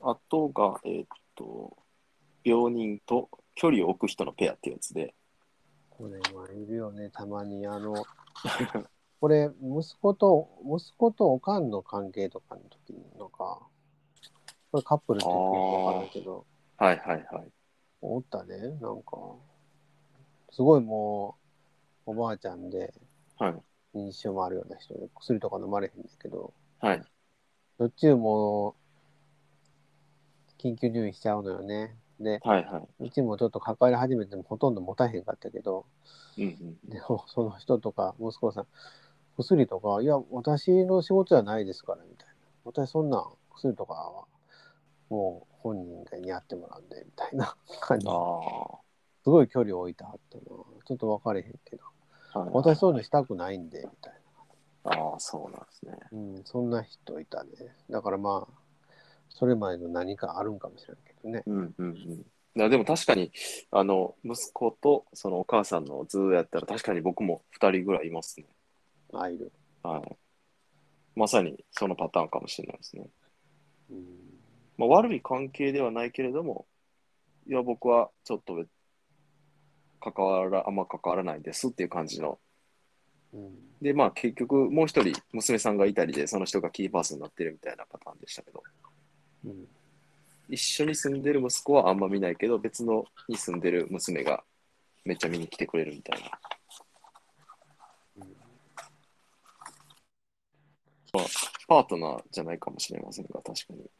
[0.00, 1.76] あとが、えーっと、
[2.44, 5.12] 病人と距離を置く人のペアってやつで、
[5.90, 7.66] これはいるよね、たまに。
[7.66, 8.04] あの、
[9.20, 13.66] これ、息子と、息子とおかんの関係とかの時のか、
[14.70, 16.46] これカップルって言ってるかわからないけど、
[16.78, 17.48] はいはいはい。
[18.02, 19.36] おったね、なんか、
[20.50, 21.36] すごいも
[22.06, 22.92] う、おばあちゃんで、
[23.38, 23.98] はい。
[23.98, 27.02] 認知症もあるような人で、薬とか飲まれへんだけど、はい。
[27.78, 28.74] どっちも、
[30.58, 31.94] 緊急入院しちゃうのよね。
[32.20, 33.04] で、はいはい。
[33.04, 35.86] うちもちょっと抱え始めてもほとんど持たへんかったけど、
[36.38, 36.90] うんうん。
[36.90, 38.66] でもその人とか息子さん
[39.36, 44.24] 薬とか「いや私の仕事じゃないですから」みたいな「私そんな薬とかは
[45.10, 48.12] もう本人がにやってもらうんで」みたいな感じあ
[49.24, 51.82] すごい距離を置いてはったなちょっと分かれへんけど
[52.32, 52.40] あ。
[52.40, 54.12] はい、私そういうのしたくないんでみたい
[54.84, 55.92] ああ、そうなんですね。
[56.12, 57.50] な、うん、そんな人いたね
[57.90, 58.66] だからまあ
[59.28, 61.92] それまでの何かあるんかもしれんけどねうんうんうん。
[61.92, 63.30] いやでも確かに、
[63.70, 68.46] あの、息子とそのお母さんの図やったら確かに僕も2人ぐらいいますね。
[69.12, 69.52] ああいる、
[69.82, 70.16] はい。
[71.14, 73.10] まさにそのパターンかもしれないですね。
[73.90, 74.25] うん
[74.78, 76.66] まあ、悪い関係ではないけれども、
[77.48, 78.68] いや、僕はちょっと別
[80.00, 82.38] 関わら、あんま関わらないですっていう感じの。
[83.32, 88.62] うんで、まあ結局、もう一人娘さんがいたりで、その人がキーパーソンになってるみたいなパターンでしたけど。
[89.44, 89.68] うん
[90.48, 94.44] 一緒に住んでる息子はあんま見ないけど、別のに住んでる娘が
[95.04, 96.30] めっちゃ見に来てくれるみたいな。
[101.12, 101.24] まあ、
[101.66, 103.90] パートナーじゃないかもしれませんが、確かにうん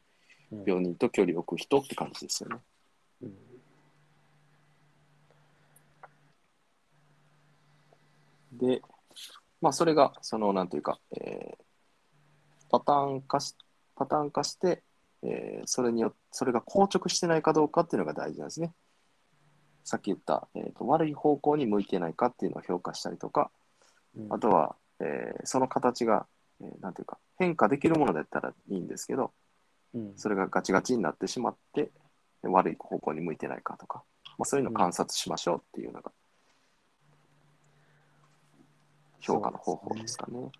[0.51, 2.57] 病人と距離を置く人って感じですよね。
[3.23, 3.37] うん
[8.53, 8.81] で、
[9.61, 11.67] まあ、それが、その、なんていうか、えー
[12.69, 13.55] パターン化し、
[13.95, 14.83] パターン化して、
[15.23, 18.73] えーそれによそれが硬直してないかどうかっていうのが大事なんですね。
[19.85, 23.51] さっき言った、えーと悪い方向に向いてないかっていうのを評価したりとか、
[24.17, 26.27] うんあとは、えーその形が、
[26.61, 29.29] えーなんていうか、変化できるものだったらいいんですけど、うん
[30.15, 31.91] それがガチガチになってしまって、
[32.43, 34.03] 悪い方向に向いてないかとか、
[34.37, 36.11] まあ、そういうのを観察しましょうっていうのが、
[39.19, 40.51] 評価の方法ですかね。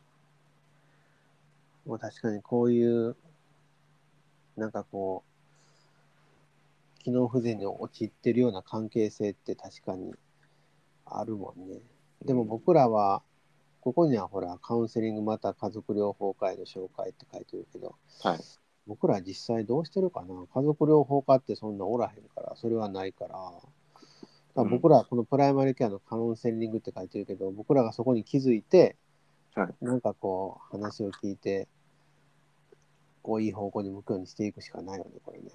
[1.85, 3.15] もう確かにこういう、
[4.57, 10.13] なんかこう、機能不全に陥ってるような関係性って確かに
[11.05, 11.79] あるもんね。
[12.25, 13.21] でも僕らは、
[13.79, 18.39] ここにはほら、カウンセリングまた家族療法会の紹介って書いてるけど、はい。
[18.87, 20.45] 僕ら実際どうしてるかな？
[20.53, 23.29] 家族療法家ってそんなおらへんから、それはないから。
[23.29, 23.61] だか
[24.55, 28.95] ら僕らこのプライマリケアのカウンセリングって書いてるけど、僕らがそこに気づいて、
[29.55, 31.67] はいなんかこう話を聞いて、
[33.21, 35.49] こういい方向に向くようにしていくしかないよね、これね。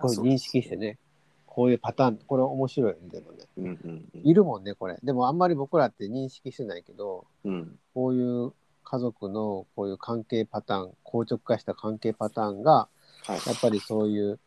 [0.00, 0.76] こういう認識して。
[0.76, 0.96] ね、
[1.44, 3.38] こういうパターン、これ面白いね、でもね。
[3.54, 4.96] そうですうんうんいるもんね、これ。
[5.02, 7.52] でもあんまり僕らって認識してないけど、うん。
[7.52, 7.78] うん。
[7.94, 8.52] こういう
[8.90, 12.88] 家族のこういう関係パターン、硬直化した関係パターンが、
[13.26, 13.40] はい。
[13.46, 14.40] やっぱりそういう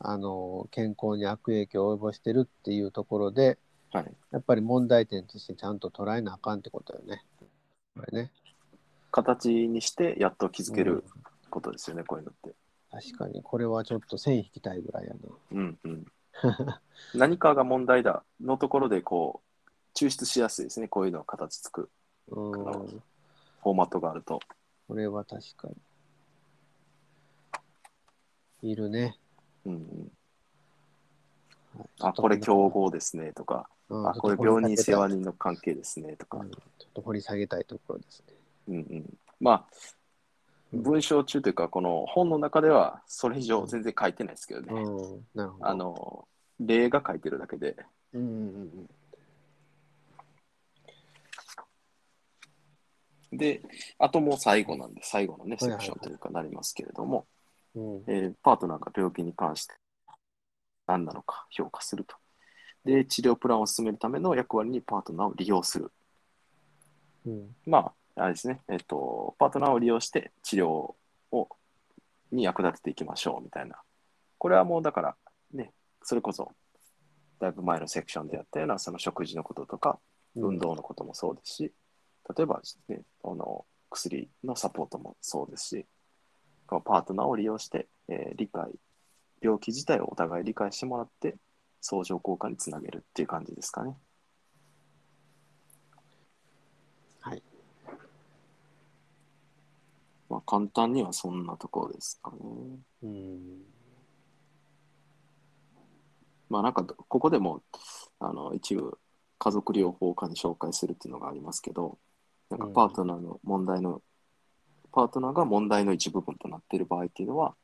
[0.00, 3.56] あの健康に悪影響を及ぼしてるっていうところで、
[3.92, 4.12] はい。
[4.32, 7.22] やっぱり問題点としてちゃんと捉えなあかんってことよね。
[7.94, 8.32] これね。
[9.12, 11.04] 形にしてやっと気づけうんる
[11.48, 12.56] ことですよね、こういうのって。
[12.90, 15.14] 確かに、これはちょっと線引きたいぐらいや
[15.52, 16.04] うんうん。
[17.14, 21.88] 何かが問題だのところで、こう、抽出しやすいですね、こういうのが形つく
[22.28, 22.36] な。
[22.36, 23.02] うん。
[23.64, 24.40] フォーマットがあると。
[24.86, 25.68] これは確か
[28.62, 28.70] に。
[28.70, 29.16] いるね。
[29.64, 30.12] うん
[31.98, 36.50] あ、これ競合ですね、とか、うんあ、これ病人世話人の関係ですね、とかうん。
[36.50, 38.34] ちょっと掘り下げたいところですね。
[38.68, 39.18] うんうん。
[39.40, 39.64] まあ、
[40.72, 44.82] 文章中というか、この本の中では、それ以上全然書いてないですけどね。
[44.82, 45.66] うん、なるほど。
[45.66, 46.28] あの、
[46.60, 47.76] 例が書いてるだけで。
[48.12, 48.90] うんうん
[53.36, 53.62] で、
[53.98, 57.26] あともう最後なんで、最後のね、セクションというかなりますけれども、
[57.74, 59.74] えーパートナーが病気に関して
[60.86, 62.16] 何なのか評価すると。
[62.84, 65.90] で、治療プランを進めるための役割にパートナーを利用する。
[67.26, 70.94] うんまあ、あれですね、えっ、と、パートナーを利用して治療
[71.30, 71.48] を
[72.30, 73.80] に役立てていきましょうみたいな。
[74.38, 75.16] これはもうだから、
[75.52, 75.72] ね、
[76.02, 76.52] それこそ、
[77.40, 79.98] だいぶ前のセクションでやったような、その食事のこととか、
[80.36, 81.72] 運動のこともそうですし、
[82.36, 85.86] 例えば、ね、あの薬のサポートもそうですし、
[86.66, 88.70] このパートナーを利用して、えー理解、
[89.40, 91.36] 病気自体をお互い理解してもらって、
[91.80, 93.94] 相乗効果につなげるっていう感じですかね。
[97.20, 97.42] はい。
[100.30, 102.38] まあ、簡単にはそんなところですかね。
[103.02, 103.62] うん。
[106.48, 107.62] まあなんかどここでも
[108.20, 108.98] あの一部
[109.38, 111.98] 家族療法科に紹介するっていうのがありますけど、
[112.56, 114.00] なんかパートナーの問題の、
[114.92, 117.56] パートナーが問題の一部分となっている場合っていうのは、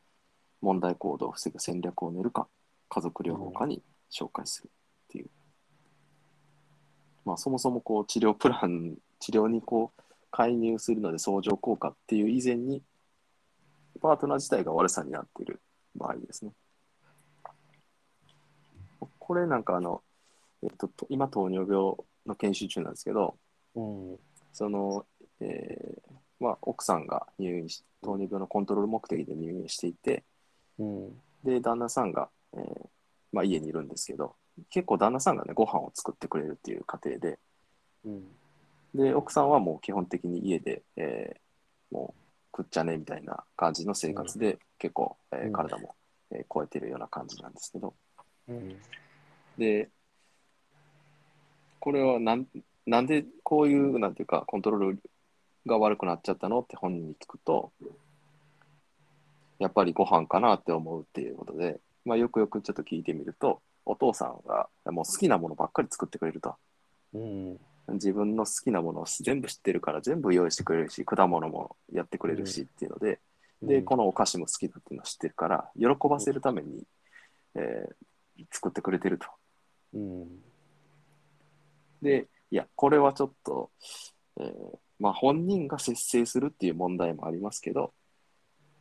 [0.60, 2.48] 問題行動を防ぐ戦略を練るか、
[2.88, 4.70] 家族療法科に紹介するっ
[5.12, 5.30] ていう。
[7.24, 12.82] まあそもそもこう治療プラン、治療にこう介入するので相乗効果っていう以前に、
[14.02, 15.60] パートナー自体が悪さになっている
[15.94, 16.52] 場合ですね。
[19.20, 20.02] これなんかあの、
[20.64, 21.94] えっと、と今糖尿病
[22.26, 23.36] の研修中なんですけど、
[23.76, 24.18] うん。
[24.52, 25.06] その、
[25.40, 30.24] えーまあ、奥さんが入院し、糖尿病のコントロール目的で入院していて、
[30.78, 31.20] うん。
[31.44, 32.88] で、旦那さんが、えー
[33.32, 34.34] まあ、家にいるんですけど、
[34.70, 37.38] 結構旦那さんがね、ご飯を作ってくれるっていう過程で、
[38.04, 38.28] うん。
[38.94, 41.40] で、奥さんはもう基本的に家で、えー
[41.92, 42.20] もう
[42.56, 45.94] 食っちゃねみたいな感じの生活で、結構、えーうん体も、
[46.30, 47.94] えー超えてるような感じなんですけど、
[48.48, 48.76] うん。
[49.58, 49.90] で、
[51.80, 52.46] これはなん
[52.86, 55.02] なんでこういう、なんていうか、コントロール
[55.66, 57.72] が悪くなっちゃったのって本人に聞くと、
[59.58, 66.54] やっぱりご飯かなって思うっていうことで、まあ、よくよくちょっと聞いてみると、お父さんがもう好きなものばっかり作ってくれると。
[67.14, 67.60] うん。
[67.92, 73.20] 自分の好きなものを全部知ってるから全部用意してくれるし、果物もやってくれるしっていうので、
[73.62, 76.84] で、このお菓子も好きだっていうのを知ってるから、喜ばせるために
[77.54, 77.94] えー
[78.50, 79.26] 作ってくれてると。
[79.94, 80.28] うん。
[82.00, 83.70] で、いや、これはちょっと、
[84.38, 87.94] えーまあ本人が節制するっていう問題もありますけど、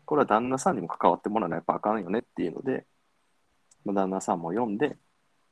[0.06, 2.86] これは旦那さんにも関わってもらわないとあかんよねっていうので、
[3.86, 4.98] まあ、旦那さんも読んで、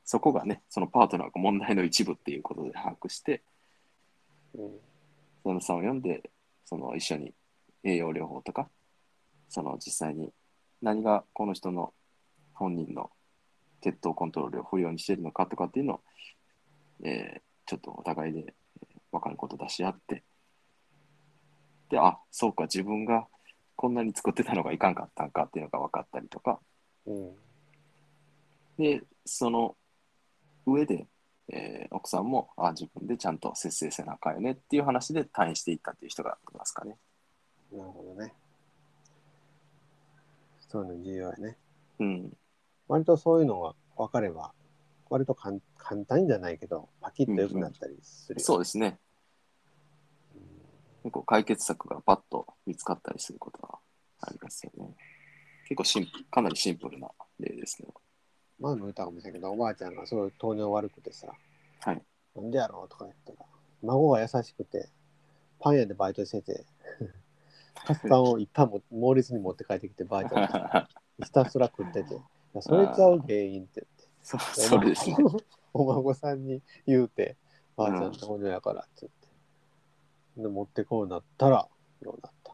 [0.03, 3.43] そこがね、そのパートナーが問題の一部っていうことで把握して、
[4.55, 4.71] うん。
[5.45, 6.29] 旦那さんを読んで、
[6.65, 7.33] その一緒に
[7.83, 8.69] 栄養療法とか、
[9.47, 10.33] その実際に
[10.81, 11.93] 何がこの人の
[12.53, 13.09] 本人の
[13.81, 16.01] 血糖コントロールを不良にしているのかとかっていうのを、
[17.05, 20.23] えーちょっとお互いでえー分かること出し合って、
[21.89, 23.27] で、あ、そうか、自分が
[23.75, 26.59] こんなに作ってたのがいかんかったんかっていうのが分かったりとか、
[27.05, 27.35] うん。
[28.77, 29.75] で、その
[30.65, 31.07] 上で、
[31.49, 36.97] えー奥さんも、あ、自分でちゃんと節制せなあかんよねっていう話で退院していったっていう人がいますかね。
[37.71, 38.33] なるほどね。
[40.67, 41.57] そういうの重要やね。
[41.99, 42.37] うん。
[42.89, 44.51] 割とそういうのが分かれば、
[45.09, 48.99] 割とかん簡単じゃないけど、パキッと良くなったりするよ、そうですね。
[51.03, 53.79] 結構解決策がパッと見つかったりすることは
[54.21, 54.95] ありますよね。
[55.67, 57.87] 結構シンプかなりシンプルな例ですね。
[58.59, 61.27] 前も言ったかもしれないけど、おばあちゃんがすごい糖尿悪くてさ、
[61.79, 62.01] はい。
[62.35, 62.89] なんでやろう？
[62.89, 63.47] とか言ったら、
[63.83, 64.89] 孫が優しくて、
[65.59, 66.65] パン屋でバイトしてて、
[67.85, 70.89] カツパンをいっぱいも猛烈に持って帰ってきて、ばあちゃんが
[71.23, 72.17] ひたすら食ってて、い
[72.53, 73.85] やそれちゃう原因って
[74.27, 75.15] そうそれですね。
[75.73, 77.37] お孫さんに言うて、
[77.77, 79.13] ばあちゃうんん糖尿やからって言っ
[80.35, 81.69] て、で持ってこうなったら、
[82.01, 82.53] ようなった？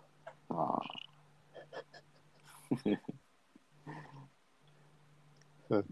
[0.49, 0.79] あ
[5.71, 5.83] うんあ。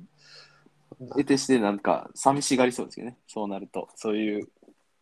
[1.15, 3.17] 得てしてなんか寂しがりそうですよね。
[3.27, 3.89] そうなると。
[3.95, 4.47] そういう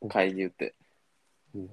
[0.07, 0.75] 介入って。
[1.53, 1.69] うん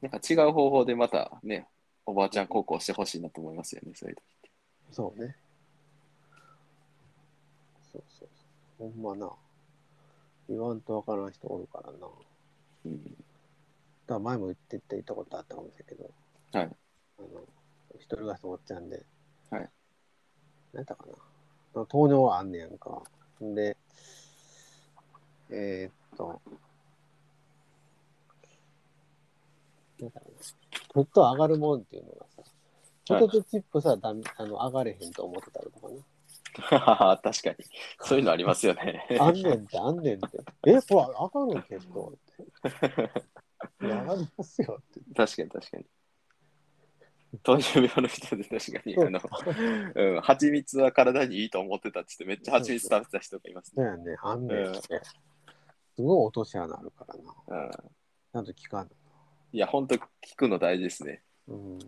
[0.00, 1.66] なんか違う方法でまたね、
[2.06, 3.92] おばあちゃん高校してほしいなと思いますよね。
[3.94, 4.22] そういう時。
[4.92, 5.36] そうね。
[7.90, 8.63] そうそうそう。
[8.78, 9.30] ほんまな。
[10.48, 11.98] 言わんとわからん人おるからな。
[11.98, 12.12] だか
[12.84, 13.24] うん。
[14.06, 16.10] ら前も言って言ったことあったかもしれんけど、
[16.52, 16.76] はい。
[17.18, 17.28] あの、
[17.96, 19.04] 一人暮らしのおっちゃんで、
[19.50, 19.70] はい。
[20.72, 21.86] 何やったかな。
[21.86, 23.02] 糖尿はあんねやんか。
[23.42, 23.76] んで、
[25.50, 26.40] えー、っと、
[30.00, 31.04] なんだろうな。
[31.04, 32.42] 血糖上がるもんっていうのがさ、
[33.20, 34.14] ポテトチップさ、だあ
[34.46, 36.00] の上がれへんと思ってたりとかね。
[36.70, 37.56] 確かに。
[38.00, 39.06] そういうのありますよね。
[39.20, 40.38] あんねんって、あんねんって。
[40.66, 42.68] え、これ、あかんの結構っ
[43.80, 43.86] て。
[43.86, 45.00] いや、上がりますよって。
[45.14, 45.86] 確かに確かに。
[47.42, 49.20] 糖尿病の人で確かに、あの、
[49.94, 53.84] うん、蜂蜜は体にいいと思ってたって言って、めっちゃ蜂蜜食べてた人がいますね。
[53.84, 54.80] だよね、あんねんって。
[55.96, 57.64] すごい落とし穴あるからな。
[57.64, 58.90] うん、ちゃんと聞かん
[59.52, 60.00] いや、本当聞
[60.36, 61.22] くの大事ですね。
[61.48, 61.56] の。
[61.56, 61.78] うん。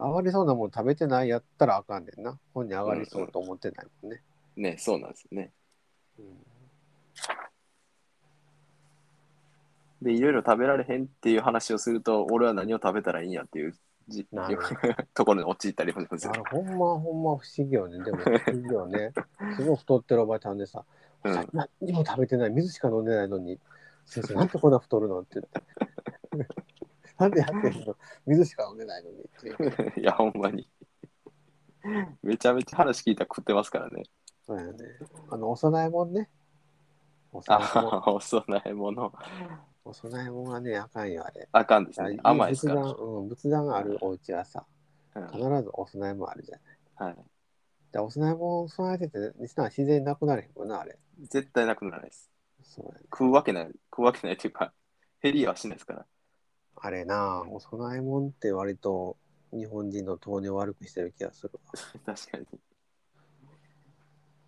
[0.00, 2.38] 上がりそうなもん食べてないやったらあかんねんな。
[2.54, 4.22] 本に上がりそうと思ってないもんね。
[4.56, 5.52] ね、そうなんですよね。
[6.18, 6.24] うん
[10.02, 13.74] で、いろいろ食べられへんっていう話をすると、俺は何を食べたらいいんやっていう
[14.08, 14.26] じ
[15.14, 16.36] ところに陥ったりもしますよあ。
[16.36, 18.02] れほんまほんま不思議よね。
[18.02, 19.12] でも不思議よね。
[19.56, 20.84] すごい太ってるおばちゃんでさ、
[21.24, 23.58] うん何にも食べてない、水しか飲んでないのに、
[24.06, 26.64] 先生、なんでこんな太るのって言って。
[27.20, 27.96] なんでやってんの？
[28.26, 29.18] 水しか飲んでないのに。
[30.00, 30.68] いや、ほんまに。
[32.22, 34.04] めちゃめちゃ話聞いたら食ってますからね。
[34.46, 34.72] そうやね。
[35.30, 36.30] あの、お供え物ね。
[37.32, 37.94] お供え物。
[37.94, 39.12] あ、 お供え物。
[39.84, 41.48] お供え物はね、あかんよ、あれ。
[41.52, 42.18] あかんですね。
[42.22, 42.82] 甘いですから。
[42.82, 44.70] 仏壇、うん、仏壇があるお家はさ、うん
[45.32, 46.58] 必ずお供え物あるじゃ
[46.98, 47.08] ない。
[47.10, 47.16] はい、
[47.92, 50.98] で、お供え物を備えてて、実は自然になくなれへんもんな、あれ。
[51.22, 52.30] 絶対なくならないです。
[52.62, 53.00] そうやね。
[53.04, 54.72] 食うわけない、食うわけないというか、
[55.20, 56.06] 減りはしないですから。
[56.82, 59.16] あれな、お供え物って割と
[59.52, 61.60] 日本人の糖尿悪くしてる気がするわ。
[62.16, 62.46] 確かに。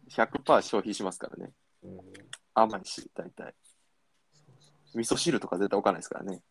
[0.08, 1.52] 100%消費しますからね。
[1.82, 2.00] うん、
[2.54, 3.54] 甘いし、大体。
[4.94, 6.42] 味噌汁とか絶対置かないですからね。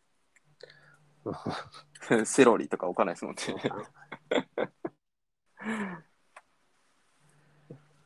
[2.26, 3.42] セロリとか置かないですもんね。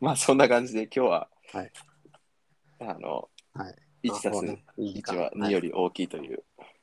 [0.00, 1.72] まあそんな感じで今日は、はい
[2.80, 3.76] あの、はい。
[4.02, 6.75] 1たすあそうねいい時間1は2より大きいというはい。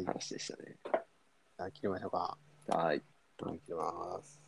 [0.00, 0.76] じ話でしたね。
[1.58, 2.38] ゃあ切りましょうか。
[2.68, 3.02] はい。
[3.40, 4.43] はい、切ります。